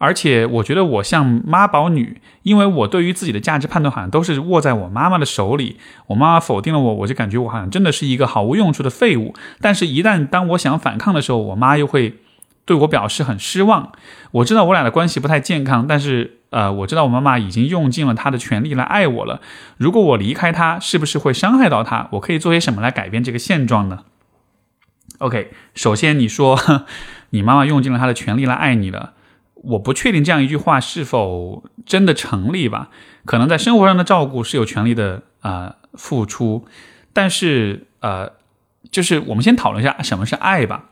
[0.00, 5.76] 而且我觉得我像妈宝女，因为我对于自己的价值判断好像都是握在我妈妈的手里。
[6.06, 9.34] 我妈妈否定了我，我就感觉我好像真的是一个毫无用处的废物。
[9.60, 12.16] 但是，一旦当我想反抗的时候，我妈又会
[12.64, 13.92] 对我表示很失望。
[14.30, 19.42] 我知道我俩的关系不太健康，但是呃，我知道我妈妈已经用尽了她的全力来爱我了。
[19.76, 22.08] 如果我离开她，是不是会伤害到她？
[22.12, 24.04] 我可以做些什么来改变这个现状呢
[25.18, 26.58] ？OK，首先你说
[27.30, 29.12] 你妈妈用尽了她的全力来爱你了。
[29.62, 32.88] 我不确定这样一句话是否真的成立吧？
[33.24, 36.66] 可能在生活上的照顾是有权利的啊付出，
[37.12, 38.32] 但是呃，
[38.90, 40.86] 就是我们先讨论一下什么是爱吧。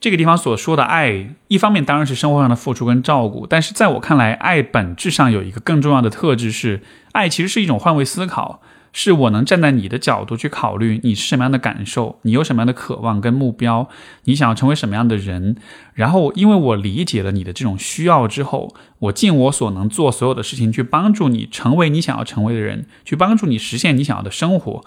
[0.00, 6.82] 这个地方所说的爱，一方面当然是生活上的付出跟照顾，但是在我看来，爱本质上有一个更重要的特质是，
[7.12, 8.60] 爱其实是一种换位思考，
[8.96, 13.88] 是我能站在你的角度去考虑你是什么样的感受，你有什么样的渴望跟目标，
[14.22, 15.56] 你想要成为什么样的人。
[15.94, 24.84] 然后，因为我理解了你的这种需要之后，我尽我所能做所有的事情去帮助你成为你想要成为的人，去帮助你实现你想要的生活。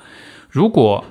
[0.50, 1.04] 如果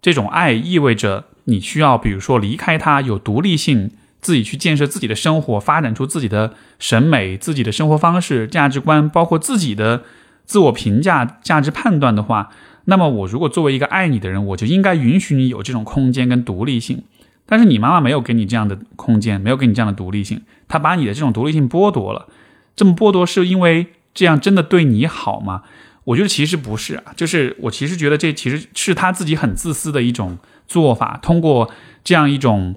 [0.00, 10.04] 这种爱意味着你需要，比如说离开他，有独立性，自己去建设自己的生活，发展出自己的审美、自己的生活方式、价值观，包括自己的。
[10.50, 12.50] 自我评价、价值判断的话，
[12.86, 17.04] 那么我如果作为一个爱你的人，我就应该允许你有这种空间跟独立性。
[17.46, 22.26] 但是你妈妈没有给你这样的空间，没有给你这样的独立性，她把你的这种独立性剥夺了。
[22.74, 25.62] 这么剥夺是因为这样真的对你好吗？
[26.02, 31.70] 我觉得其实不是啊，就是我其实觉得这其实是他自己很自私的一种做法，通过
[32.02, 32.74] 这样一种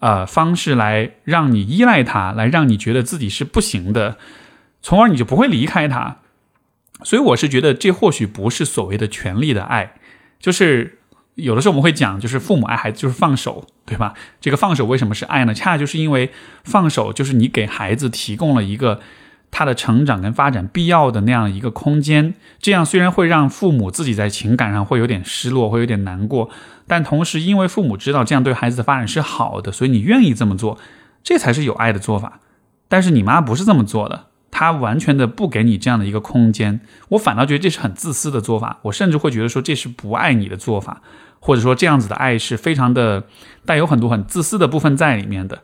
[0.00, 4.18] 呃方式来让你依赖他，来让你觉得自己是不行的，
[4.82, 6.18] 从而你就不会离开他。
[7.02, 9.94] 所以我是觉得，这或许不是所谓的权力的爱，
[10.38, 10.98] 就是
[11.34, 14.14] 有的时候我们会讲，就是父母爱孩子就是放手，对吧？
[14.40, 15.52] 这个放手为什么是爱呢？
[15.52, 16.30] 恰恰就是因为
[16.62, 19.00] 放手就是你给孩子提供了一个
[19.50, 22.34] 他的成长跟发展必要的那样一个空间。
[22.60, 26.48] 这样虽然会让父母自己在情感上会有点失落，会有点难过，
[26.86, 30.78] 但同时因为父母知道这样对孩子的发展是好的，所以你愿意这么做，
[31.24, 32.40] 这才是有爱的做法。
[32.88, 34.26] 但是你妈不是这么做的。
[34.56, 36.78] 他完全的不给你这样的一个空间，
[37.08, 38.78] 我反倒觉得这是很自私的做法。
[38.82, 41.02] 我甚至会觉得说这是不爱你的做法，
[41.40, 43.24] 或者说这样子的爱是非常的
[43.66, 45.60] 带有很多很自私的部分在里面的。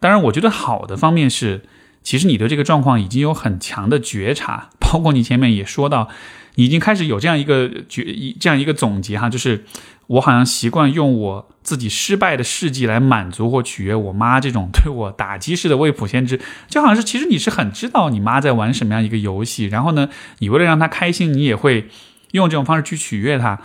[0.00, 1.60] 当然，我觉得好的方面是，
[2.02, 6.08] 其实你对这个状况已经有很强的觉察， 包括你前面也说到，
[6.54, 8.06] 已经开始有这样一个觉
[8.40, 9.66] 这样一个总结哈，就是。
[10.10, 20.08] 我好像习惯用我自己失败的事迹来满足或取悦我妈这种 对我打击式的未卜先知，就好像是其实你是很知道你妈在玩什么样一个游戏，然后呢，
[20.40, 21.88] 你为了让她开心，你也会
[22.32, 23.60] 用这种方式去取悦她。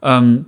[0.00, 0.46] 嗯，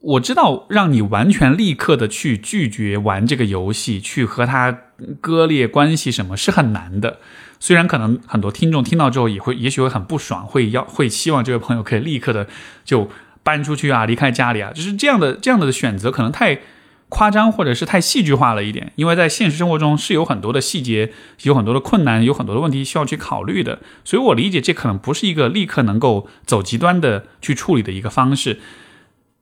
[0.00, 4.80] 我知道让你完全立刻的去拒绝玩这个游戏，去和他
[5.22, 7.20] 割裂关系，什么是很难的。
[7.58, 12.46] 虽然可能很多听众听到之后也会，也许会很不爽，会要会希望这位朋友可以立刻的
[12.84, 13.08] 就。
[13.46, 16.58] 搬出去啊，离开家里啊，就是这样的，这样的选择可能太
[17.08, 18.92] 夸张，或者是太戏剧化了一点。
[18.96, 21.12] 因为在现实生活中是有很多的细节，
[21.44, 23.78] 有很多的困难，有很多的问题需要去考虑的。
[24.04, 28.58] 所以我理解这可能不是一个立刻能够走极端的去处理的一个方式。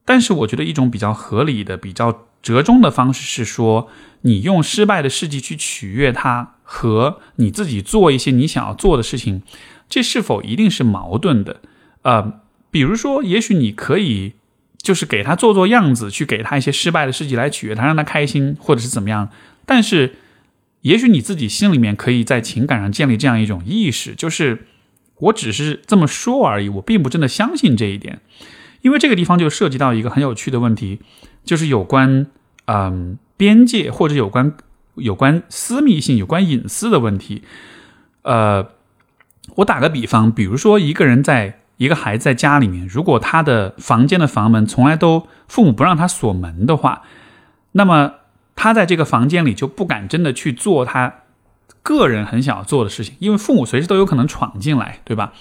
[0.05, 3.88] 但是我觉得一种比较合理的、比较折中的方式是说，
[4.20, 9.42] 你用失败的事迹去取悦他，和你自己做一些你想要做的事情，
[9.88, 11.62] 这是否一定是矛盾的？
[12.02, 12.43] 呃。
[12.75, 14.33] 比如说，也许你可以
[14.77, 19.31] 就是给他做做样子，去给他一些失败的事迹来取悦他，让他开心，或者是怎么样。
[19.64, 20.16] 但是，
[20.81, 24.66] 也许你自己心里面可以在情感上建立这样一种意识，就是
[25.18, 28.18] 我只是这么说而已，我并不真的相信这一点。
[28.83, 30.99] 因为这个地方就涉及到一个很有趣的问题，
[31.45, 32.27] 就是有关
[32.64, 34.53] 嗯边界或者有关
[34.97, 37.45] 有关私密性、有关隐私的问题。
[38.22, 38.66] 呃，
[39.59, 41.61] 我打个比方，比如说一个人在。
[41.77, 47.03] 一个孩子在家里面，如果他的房间的房门从来都父母不让他锁门的话，
[47.72, 48.12] 那么
[48.55, 51.14] 他在这个房间里就不敢真的去做他
[51.83, 55.33] 个人很想要做的事情，因为父母随时都有可能闯进来，对吧？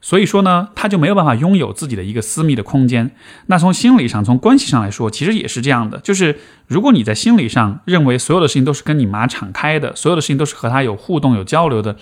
[0.00, 3.10] 所以说呢，他就没有办法拥有自己的一个私密的空间。
[3.46, 11.96] 那从心理上、从关系上来说，其实也是这样的，就是如果你在心理上认为所有的事情都是跟你妈敞开的，所有的事情都是和他有互动、有交流的。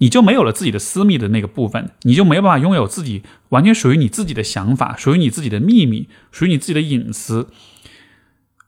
[0.00, 7.48] 你就没有了自己的私密的那个部分，你就没有办法拥有自己完全属于你自己的想法，属于你自己的秘密，属于你自己的隐私。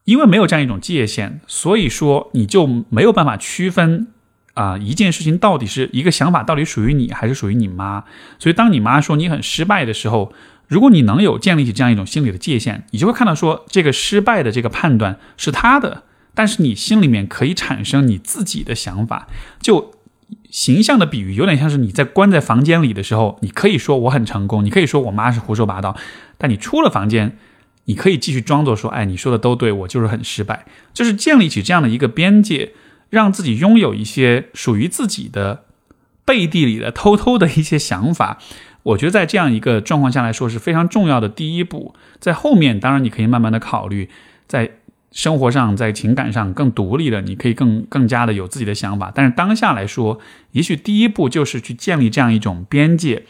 [0.05, 4.09] 因为没有这样一种界限，所以说你就没有办法区分
[4.55, 8.05] 啊一件事情到底是一个想法到底属于你还是属于你妈。
[8.39, 10.35] 所以当你妈说你很失败的时候，
[10.69, 16.03] 如果你能有建立起这样一种心理的界限，你就会看到说这个失败的这个判断是他的，
[16.35, 19.29] 但是你心里面可以产生你自己的想法，
[19.61, 19.95] 就。
[20.53, 25.97] 形象的比喻有点像是你在关在房间里的时候，你可以说我很成功，你可以说我妈是胡说八道，
[26.37, 27.39] 但你出了房间，
[27.87, 32.73] 你可以继续装作说，哎，你说的都对，我就是很失败，就是建立起这样的一个边界，
[33.09, 35.65] 让自己拥有一些属于自己的
[36.27, 38.39] 背地里的偷偷的一些想法。
[38.83, 44.11] 我觉得在这样一个状况下来说是非常重要的第一步，在后面当然你可以慢慢的考虑，
[44.47, 44.73] 在。
[45.13, 49.13] 生活上，在情感上更独立了，你可以更更加的有自己的想法。
[49.15, 50.19] 但是当下来说，
[50.53, 53.25] 也许第一步就是去建立这样一种边界。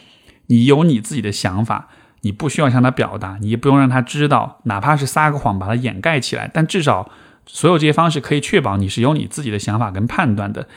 [0.47, 1.89] 你有你自己的想法，
[2.21, 6.49] 你不需要向他表达，你也不用让他知道，哪怕是撒个谎把它掩盖起来。
[6.53, 7.09] 但至少，
[7.45, 10.67] 所有这些方式可以确保你是有你自己的想法跟判断的。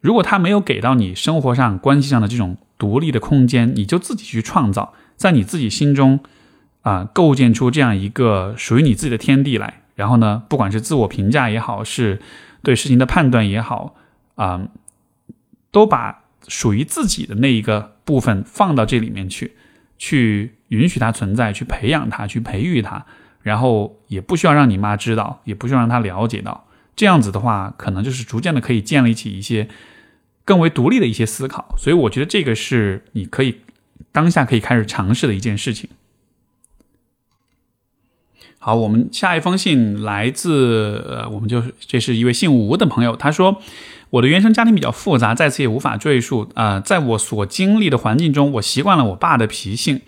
[0.00, 4.94] 如果他没有给到你生活上、关系上的这种独立的空间，你就自己去创造。
[5.16, 6.20] 在你自己心中
[6.82, 9.80] 啊构建出这样一个属于你自己的天地来。
[9.98, 12.20] 然后呢，不管是自我评价也好，是
[12.62, 13.96] 对事情的判断也好，
[14.36, 14.68] 啊，
[15.72, 19.56] 都把属于自己的那一个部分放到这里面去，
[19.98, 23.04] 去允许它存在，去培养它，去培育它。
[23.42, 26.68] 然后也不需要让你妈知道，也不需要让她了解到。
[26.94, 29.68] 这样子的话，可能就是逐渐的可以建立起一些
[30.44, 31.74] 更为独立的一些思考。
[31.76, 33.62] 所以我觉得这个是你可以
[34.12, 35.90] 当下可以开始尝试的一件事情。
[38.60, 43.62] 好，我们下一封信来自呃，我们就是这是一位姓吴的朋友，他说
[44.10, 46.80] 我的原生家庭比较复杂，在此也无法赘述啊。
[46.80, 50.00] 在我所经历的环境中，我习惯了我爸的脾性。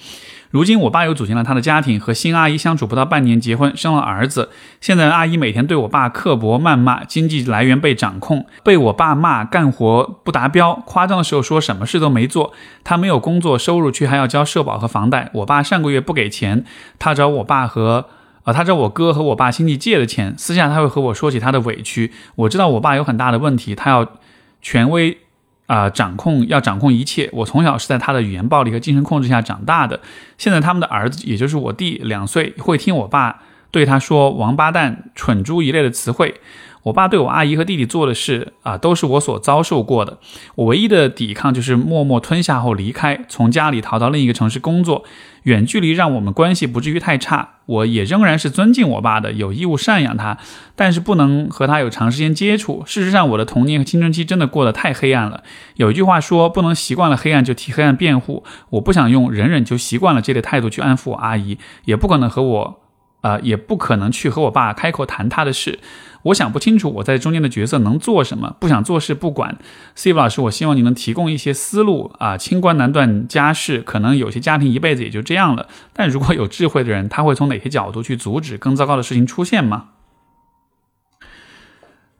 [0.51, 4.51] 如今我爸又组建了他的家庭，和新阿姨相处不到半年，结婚生了儿子。
[4.81, 12.53] 现在阿姨每天对我爸刻薄谩骂，经济来源被掌控，被我爸骂干活不达标，夸张的时候说什么事都没做。
[12.83, 15.31] 他没有工作收入，却还要交社保和房贷。
[15.35, 16.65] 我爸上个月不给钱，
[16.99, 18.07] 他找我爸和。
[18.51, 22.13] 啊，他找我哥和我爸亲戚借的钱，私下他会和我说起他的委屈。
[22.35, 24.19] 我知道我爸有很大的问题，他要
[24.61, 25.19] 权威
[25.67, 27.31] 啊掌控，要掌控一切。
[27.33, 30.01] 我从小是在他的语言暴力和精神控制下长大的。
[30.37, 36.41] 现在他们的儿子，也就是我弟，两岁，会听我爸对他说“王八蛋”“蠢猪”一类的词汇。
[36.83, 40.19] 我爸对我阿姨和弟弟做的事啊，都是我所遭受过的。
[40.55, 45.05] 我唯一的抵抗就是默默吞下后离开，从家里逃到另一个城市工作。
[45.45, 47.49] 远距离让我们关系不至于太差。
[47.65, 50.37] 我也仍然是尊敬我爸的，有义务赡养他，
[50.77, 52.83] 但是不能和他有长时间接触。
[52.85, 55.43] 事实上，我的童年和青春期真的过得太黑暗了。
[55.77, 58.45] 有一句话说，不能习惯了黑暗就替黑暗辩护。
[58.71, 61.57] 我不想用忍忍就习惯了这类态度去安抚我阿姨，
[61.87, 62.80] 也不可能和我，
[63.23, 65.79] 呃，也不可能去和我爸开口谈他的事。
[66.25, 69.59] 我想不清楚我在中间的角色能做什么，不想做事不管。
[69.97, 72.37] Steve 老师，我希望你能提供一些思路啊。
[72.37, 75.69] 清官难断家事，可能有些家庭一辈子也就这样了。
[75.95, 79.89] 但如果有智慧的人，他会从哪些角度去阻止更糟糕的事情出现吗？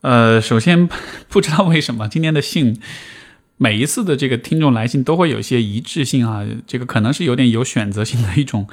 [0.01, 0.89] 呃，首先
[1.29, 2.81] 不知道为什么今天的信。
[3.59, 8.67] 每一次的这个听众来信都会有一些一致性啊，这个可能是有点有选择性的一种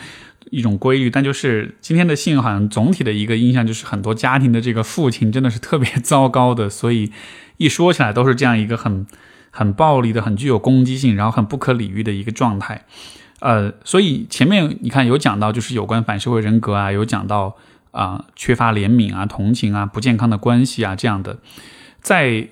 [0.52, 7.12] 一种规律，但就是今天的信好像总体的一个印象就是很多家庭的这个父亲真的是特别糟糕的，所以
[7.58, 9.06] 一说起来都是这样一个很
[9.52, 12.86] 很暴力的、很具有攻击性，然后很不可理喻的一个状态。
[13.40, 17.56] 呃，所以前面你看有讲到就是有关反社会人格啊，有讲到
[17.92, 21.38] 啊缺乏怜悯啊、同情啊、不健康的关系啊这样的，
[22.02, 22.48] 在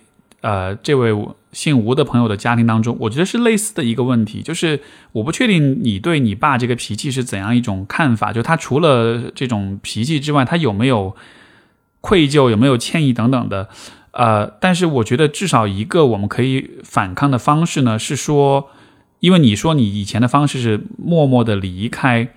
[0.46, 1.12] 呃这位。
[1.56, 4.82] 姓吴的朋友的家庭当中，我觉得是类似的一个问题，就是
[5.14, 11.16] 我不确定你对你爸这个脾气是怎样一种看法，就他除了这种脾气之外，他有没有
[12.02, 13.70] 愧疚，有没有歉意等等的，
[14.12, 18.70] 呃，但是我觉得至少一个我们可以反抗的方式呢，是说，
[19.22, 22.28] 因为你说你以前的方式是默默的离开，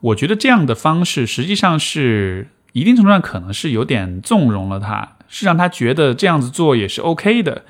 [0.00, 7.62] 我觉得这样的方式实际上是一定程度上可能是有点纵容了他，是让他觉得这样子做也是 OK 的。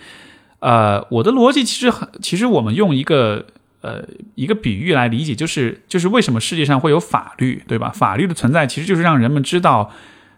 [0.59, 3.47] 呃，我的逻辑其实很，其实我们用一个
[3.83, 4.03] 呃
[4.35, 7.91] 一个比喻来理解，就是就是为什么世界上会有法律，对吧？
[7.95, 9.93] 法律的存在其实就是让人们知道，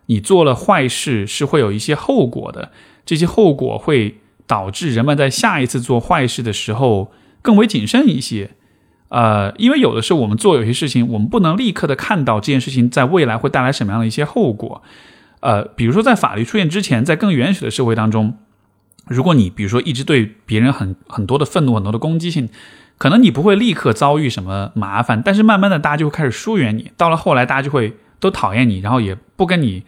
[0.06, 2.70] 你做了坏事是会有一些后果的，
[3.06, 7.10] 这些后果会导致人们在下一次做坏事的时候
[7.40, 8.50] 更为谨慎一些。
[9.08, 14.82] 呃，因为有的时候我们做有些事情，我们不能立刻的看到这件事情在未来会带来什么样的一些后果。
[15.44, 18.38] 呃，比如说在法律出现之前，在更原始的社会当中。
[19.06, 22.48] 如果你比如说一直对别人很很多的愤怒、很多的攻击性，
[22.96, 26.90] 可能你不会立刻遭遇什么麻烦，但是慢慢的大家就会开始疏远你。
[26.96, 29.82] 到了后来，大家就会都讨厌你，然后也不跟你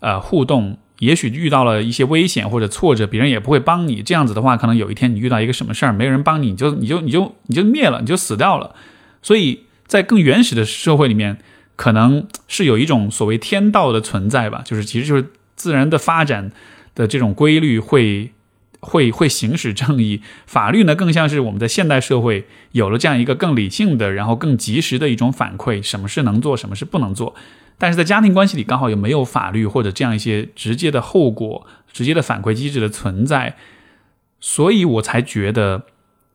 [0.00, 0.78] 呃互动。
[1.00, 4.02] 也许遇到了一些危险或者挫折，别人也不会帮你。
[4.02, 8.74] 这样子的话，可能有一天你遇到一个什么事儿，没有人帮你，你就你就你就你就灭了，你就死掉了。
[9.20, 11.36] 所以在更原始的社会里面，
[11.76, 16.52] 可能是有一种所谓天道的存在吧，就是其实就是自然的发展
[16.94, 18.32] 的这种规律会。
[18.84, 27.32] 会会行使正义，法律呢更像是我们在现代社会有了这样一个更理性的，然后更及时的一种反馈，什么是能做，什么是不能做。
[27.78, 33.54] 但是在家庭关系里，刚好又没有法律或者这样一些直接的后果、直接的反馈机制的存在，
[34.40, 35.84] 所以我才觉得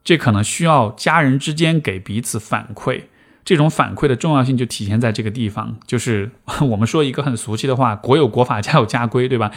[0.05, 3.01] 这可能需要家人之间给彼此反馈。
[3.47, 6.29] 这种反馈的重要性就体现在这个地方，就是
[6.69, 9.49] 我们说一个很俗气的话：“国有国法，家有家规”，对吧？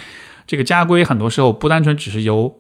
[0.47, 2.57] 这个家规很多时候不单纯只是由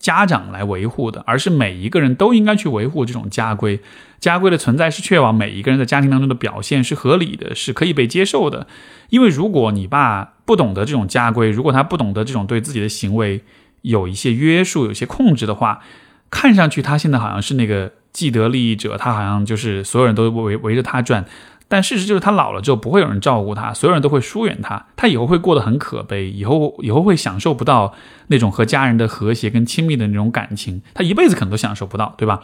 [0.00, 3.80] 家长来维护的，而是每一个人都应该去维护这种家规。
[4.18, 8.66] 家规的存在是确保每一个人在家庭当中的表现是合理的，是可以被接受的。
[9.10, 13.44] 因为如果你爸不懂得这种家规，如果他不懂得这种对自己的行为
[13.82, 15.84] 有一些约束、有些控制的话，
[16.30, 21.26] 看上去他现在好像是那个既得利益者，他好像就是所有人都围围着他转。
[21.66, 27.94] 但事实就是，他老了之后不会有人照顾他，所有人都会疏远他，他以后会过得很可悲，以后以后会享受不到
[28.28, 32.42] 那种和家人的和谐跟亲密的那种感情，他一辈子可能都享受不到，对吧？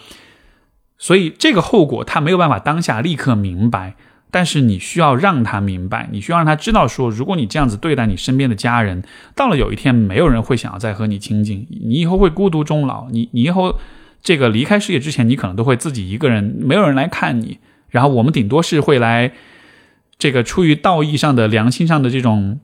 [0.98, 3.94] 所以这个后果他没有办法当下立刻明白，
[4.30, 9.04] 但是你需要让他明白，你需要让他知道说，如果你这样子对待你身边的家人，
[9.36, 13.78] 到了有一天没有人会想要再和你亲近，你以后会孤独终老，你你以后
[14.22, 17.58] 这个离开世界之前，你可能都会自己一个人，没有人来看你。
[17.88, 19.32] 然后我们顶多是会来，
[20.18, 22.60] 这个出于道义上的、良心上的这种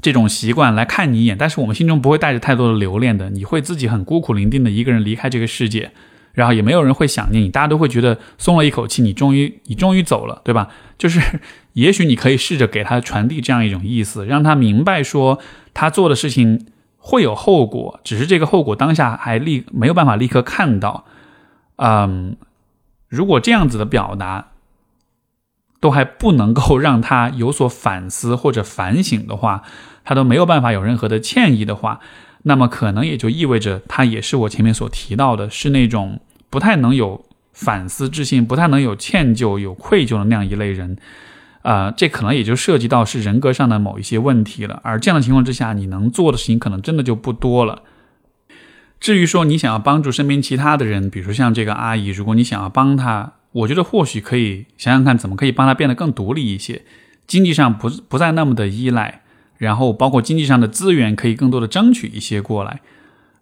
[0.00, 3.30] 这种习惯来看你一眼，但是我们心中不会带着太多的留恋的。
[3.30, 5.90] 你会自己很孤苦伶仃的一个人离开这个世界，
[6.32, 10.68] 然后也没有人会想念你，大家都会觉得松了一口气，你终于你终于走了，对吧？
[10.96, 11.20] 就是
[11.74, 15.38] 也许你可以试着给他传递这样一种意思，让他明白说
[15.74, 16.66] 他做的事情
[17.04, 21.04] 会有后果，只是这个后果当下还立没有办法立刻看到。
[21.76, 22.36] 嗯，
[23.08, 24.46] 如果这样子的表达。
[25.80, 29.64] 都还不能够让他有所反思或者反省的话，
[30.02, 32.00] 他都没有办法有任何的歉意的话，
[32.44, 40.96] 那么可能也就意味着他也是我前面所提到的，是那种不太能有反思之心、不太能有歉疚、有愧疚的那样一类人。
[41.64, 44.80] 啊，这可能也就涉及到是人格上的某一些问题了。
[44.84, 47.82] 而这样的情况之下，你能做的事情可能真的就不多了。
[49.00, 53.32] 至于说你想要帮助身边其他的人，比如说像这个阿姨，如果你想要帮她。
[53.54, 56.82] 我觉得或许可以想想看，怎么可以帮她变得更独立一些，
[57.24, 59.20] 经济上不不再那么的依赖，
[59.58, 62.80] 然后包括经济上的资源可以更多的争取一些过来。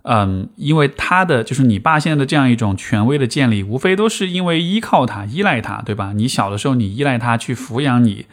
[0.02, 6.12] 嗯，因为他的就是你爸现在的这样一种权威的建立，无非都是因为依靠他、依赖他，对吧？
[6.14, 8.26] 你小的时候你依赖他去抚养你，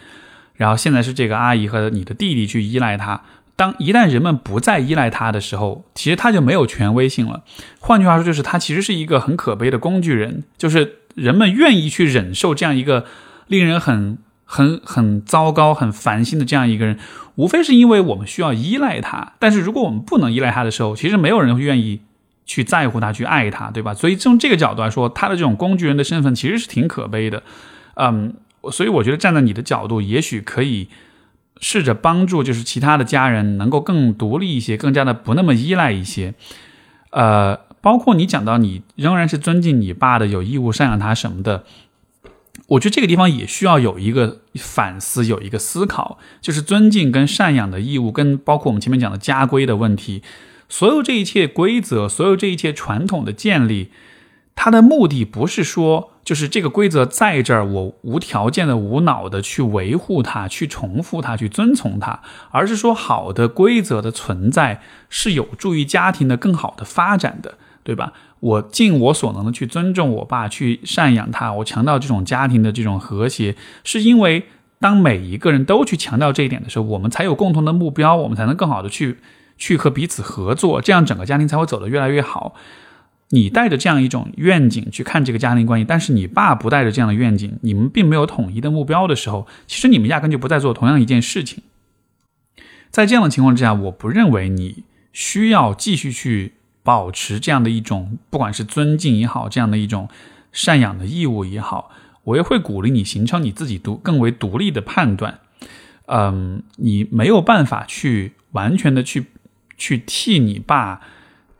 [0.55, 3.21] 然后现在是这个阿姨和你的弟弟去依赖他。
[3.55, 7.43] 当一旦人们不再依赖他的时候，其实他就没有权威性了。
[7.79, 10.95] 换句话说，就是他其实是一个很可悲的工具人，就是。
[11.15, 13.03] 人们愿意去忍受这样一个
[13.47, 14.19] 令人很
[14.51, 16.97] 很很糟糕、很烦心的这样一个人，
[17.35, 19.33] 无非是因为我们需要依赖他。
[19.37, 22.01] 但是如果我们不能依赖他的时候，其实没有人会愿意
[22.47, 23.93] 去在乎他、去爱他，对吧？
[23.93, 27.43] 所以从这个角度来说，他的这种工具人的身份其实是挺可悲的。
[27.93, 28.33] 嗯，
[28.71, 30.89] 所以我觉得站在你的角度，也许可以
[31.61, 36.33] 试着帮助，就是其他的家人能够更独立一些，更加的不那么依赖一些。
[37.11, 37.59] 呃。
[37.81, 41.63] 包括你讲到你仍然是尊敬你爸的，有义务赡养他什么的，
[42.69, 50.21] 我觉得这个地方也需要有一个反思，有一个思考，就是尊敬跟赡养的义务，跟包括我们前面讲的家规的问题，
[50.67, 53.89] 所有这一切规则，所有这一切传统的建立，
[54.55, 67.57] 它的目的不是说，就是这个规则在这儿，我无条件的、无脑的去维护它、去重复它、去遵从它，而是说，好的规则的存在是有助于家庭的更好的发展的。
[67.81, 68.13] 对吧？
[68.39, 71.51] 我尽我所能的去尊重我爸，去赡养他。
[71.51, 74.45] 我强调这种家庭的这种和谐，是因为
[74.79, 79.17] 当每一个人都去强调这一点的时候，我们才有共同的目标，我们才能更好的去
[79.57, 82.55] 去和彼此合作，这样整个家庭才会走得越来越好。
[83.31, 91.61] 你带着这样一种愿景去看这个家庭关系，但是你爸不带着这样的愿景，你们并没有统一的目标的时候，其实你们压根就不在做同样一件事情。
[92.89, 96.53] 在这样的情况之下，我不认为你需要继续去。
[96.83, 100.09] 保持这样的一种，不管是尊敬也好，这样的一种
[100.53, 101.91] 赡养的义务也好，
[102.23, 105.39] 我也会鼓励你形成你自己独更为独立的判断。
[106.07, 109.25] 嗯，你没有办法去完全的去
[109.77, 111.01] 去替你爸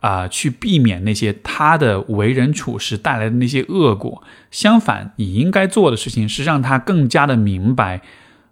[0.00, 4.22] 啊，去避免那些他的为人处事带来的那些恶果。
[4.50, 8.02] 相反，你应该做的事情是让他更加的明白，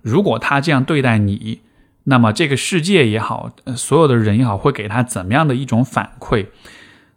[0.02, 1.60] 如果他这样对待你。
[2.10, 6.46] 那么这个世界也好，所有的人也好，会给他怎么样的一种反馈？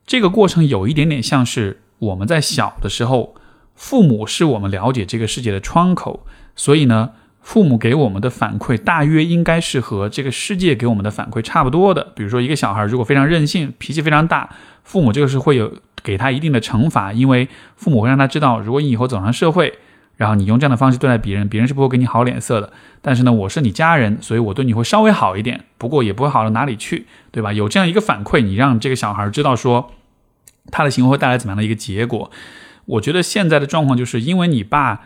[0.05, 3.35] 这个过程有一点点像是我们在小的时候，
[3.73, 6.25] 父母是我们了解这个世界的窗口，
[6.57, 7.11] 所以呢，
[7.41, 12.11] 父母给我们的反馈大约应该是和这个世界给我们的反馈差不多的。
[12.13, 14.49] 比如说，一个小孩如果非常任性，脾气非常大，
[14.83, 15.73] 父母这个是会有
[16.03, 19.73] 给他一定的惩罚，因为父母会让他知道，如果你以后走上社会。
[20.21, 22.71] 然后你用这样的方式对待别人，别人是不会给你好脸色的。
[23.01, 27.51] 但是呢，我是你家人，所以我对你会稍微好一点，不过也不会好到哪里去，对吧？
[27.51, 29.93] 有这样一个反馈，你让这个小孩知道说，
[30.69, 32.29] 他的行为会带来怎么样的一个结果。
[32.85, 35.01] 我觉得现在的状况就是因为你爸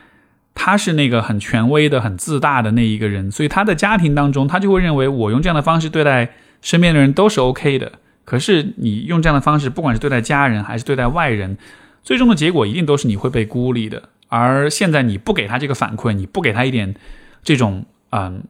[0.54, 7.94] 他是那个很权威的、很自大的那一个人，所以他的家庭当中，他就会认为我用这样的方式对待身边的人都是 OK 的。
[8.26, 11.58] 可是你用这样的方式，不管是对待家人还是对待外人，
[12.04, 14.10] 最终的结果一定都是你会被孤立的。
[14.28, 16.96] 而现在你不给他这个反馈，你不给他一点
[17.44, 18.44] 这种嗯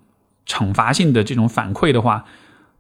[0.48, 2.26] 惩罚性的这种反馈的话，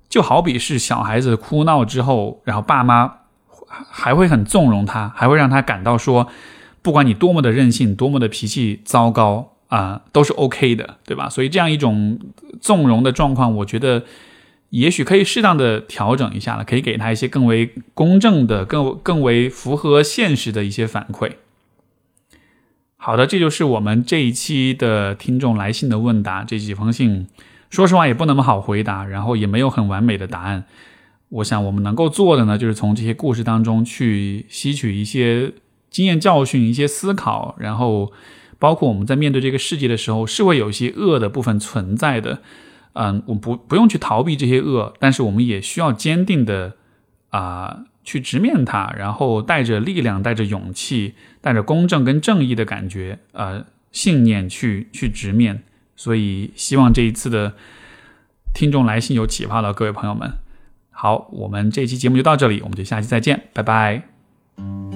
[0.10, 3.20] 就好比是小孩子哭闹之后，然后爸妈
[3.68, 6.28] 还会很纵容他，还会让他感到说
[6.82, 11.28] 不管你多么的任性，多么的脾气糟糕啊，都是 OK 的，对吧？
[11.28, 12.20] 所以这样一种
[12.62, 14.04] 纵容的状况，我觉得
[14.70, 21.32] 也许可以适当的调整一下了，可以给他一些更为公正的、更更为符合现实的一些反馈。
[23.06, 26.43] 好的，这就是我们这一期的听众来信的问答。
[26.43, 27.28] 这几封信，
[27.70, 30.64] 说实话也不那么好回答，然后也没有很完美的答案。
[31.30, 35.53] 我想我们能够做的呢，就是从这些故事当中去吸取一些
[35.91, 38.12] 经验教训、一些思考，然后
[38.58, 42.39] 包括我们在面对这个世界的时候，是会有一些恶的部分存在的。
[42.93, 46.74] 嗯，我不不用去逃避这些恶，但是我们也需要坚定的
[47.30, 47.82] 啊。
[48.06, 55.64] 去直面它，然后带着力量、带着勇气、带着公正跟正义的感觉，呃，信念去去直面。
[55.97, 57.56] 所以，希望这一次的
[58.53, 60.32] 听众来信有启发到各位朋友们。
[60.91, 64.95] 好，我们这期节目就到这里，我们就下期再见，拜拜。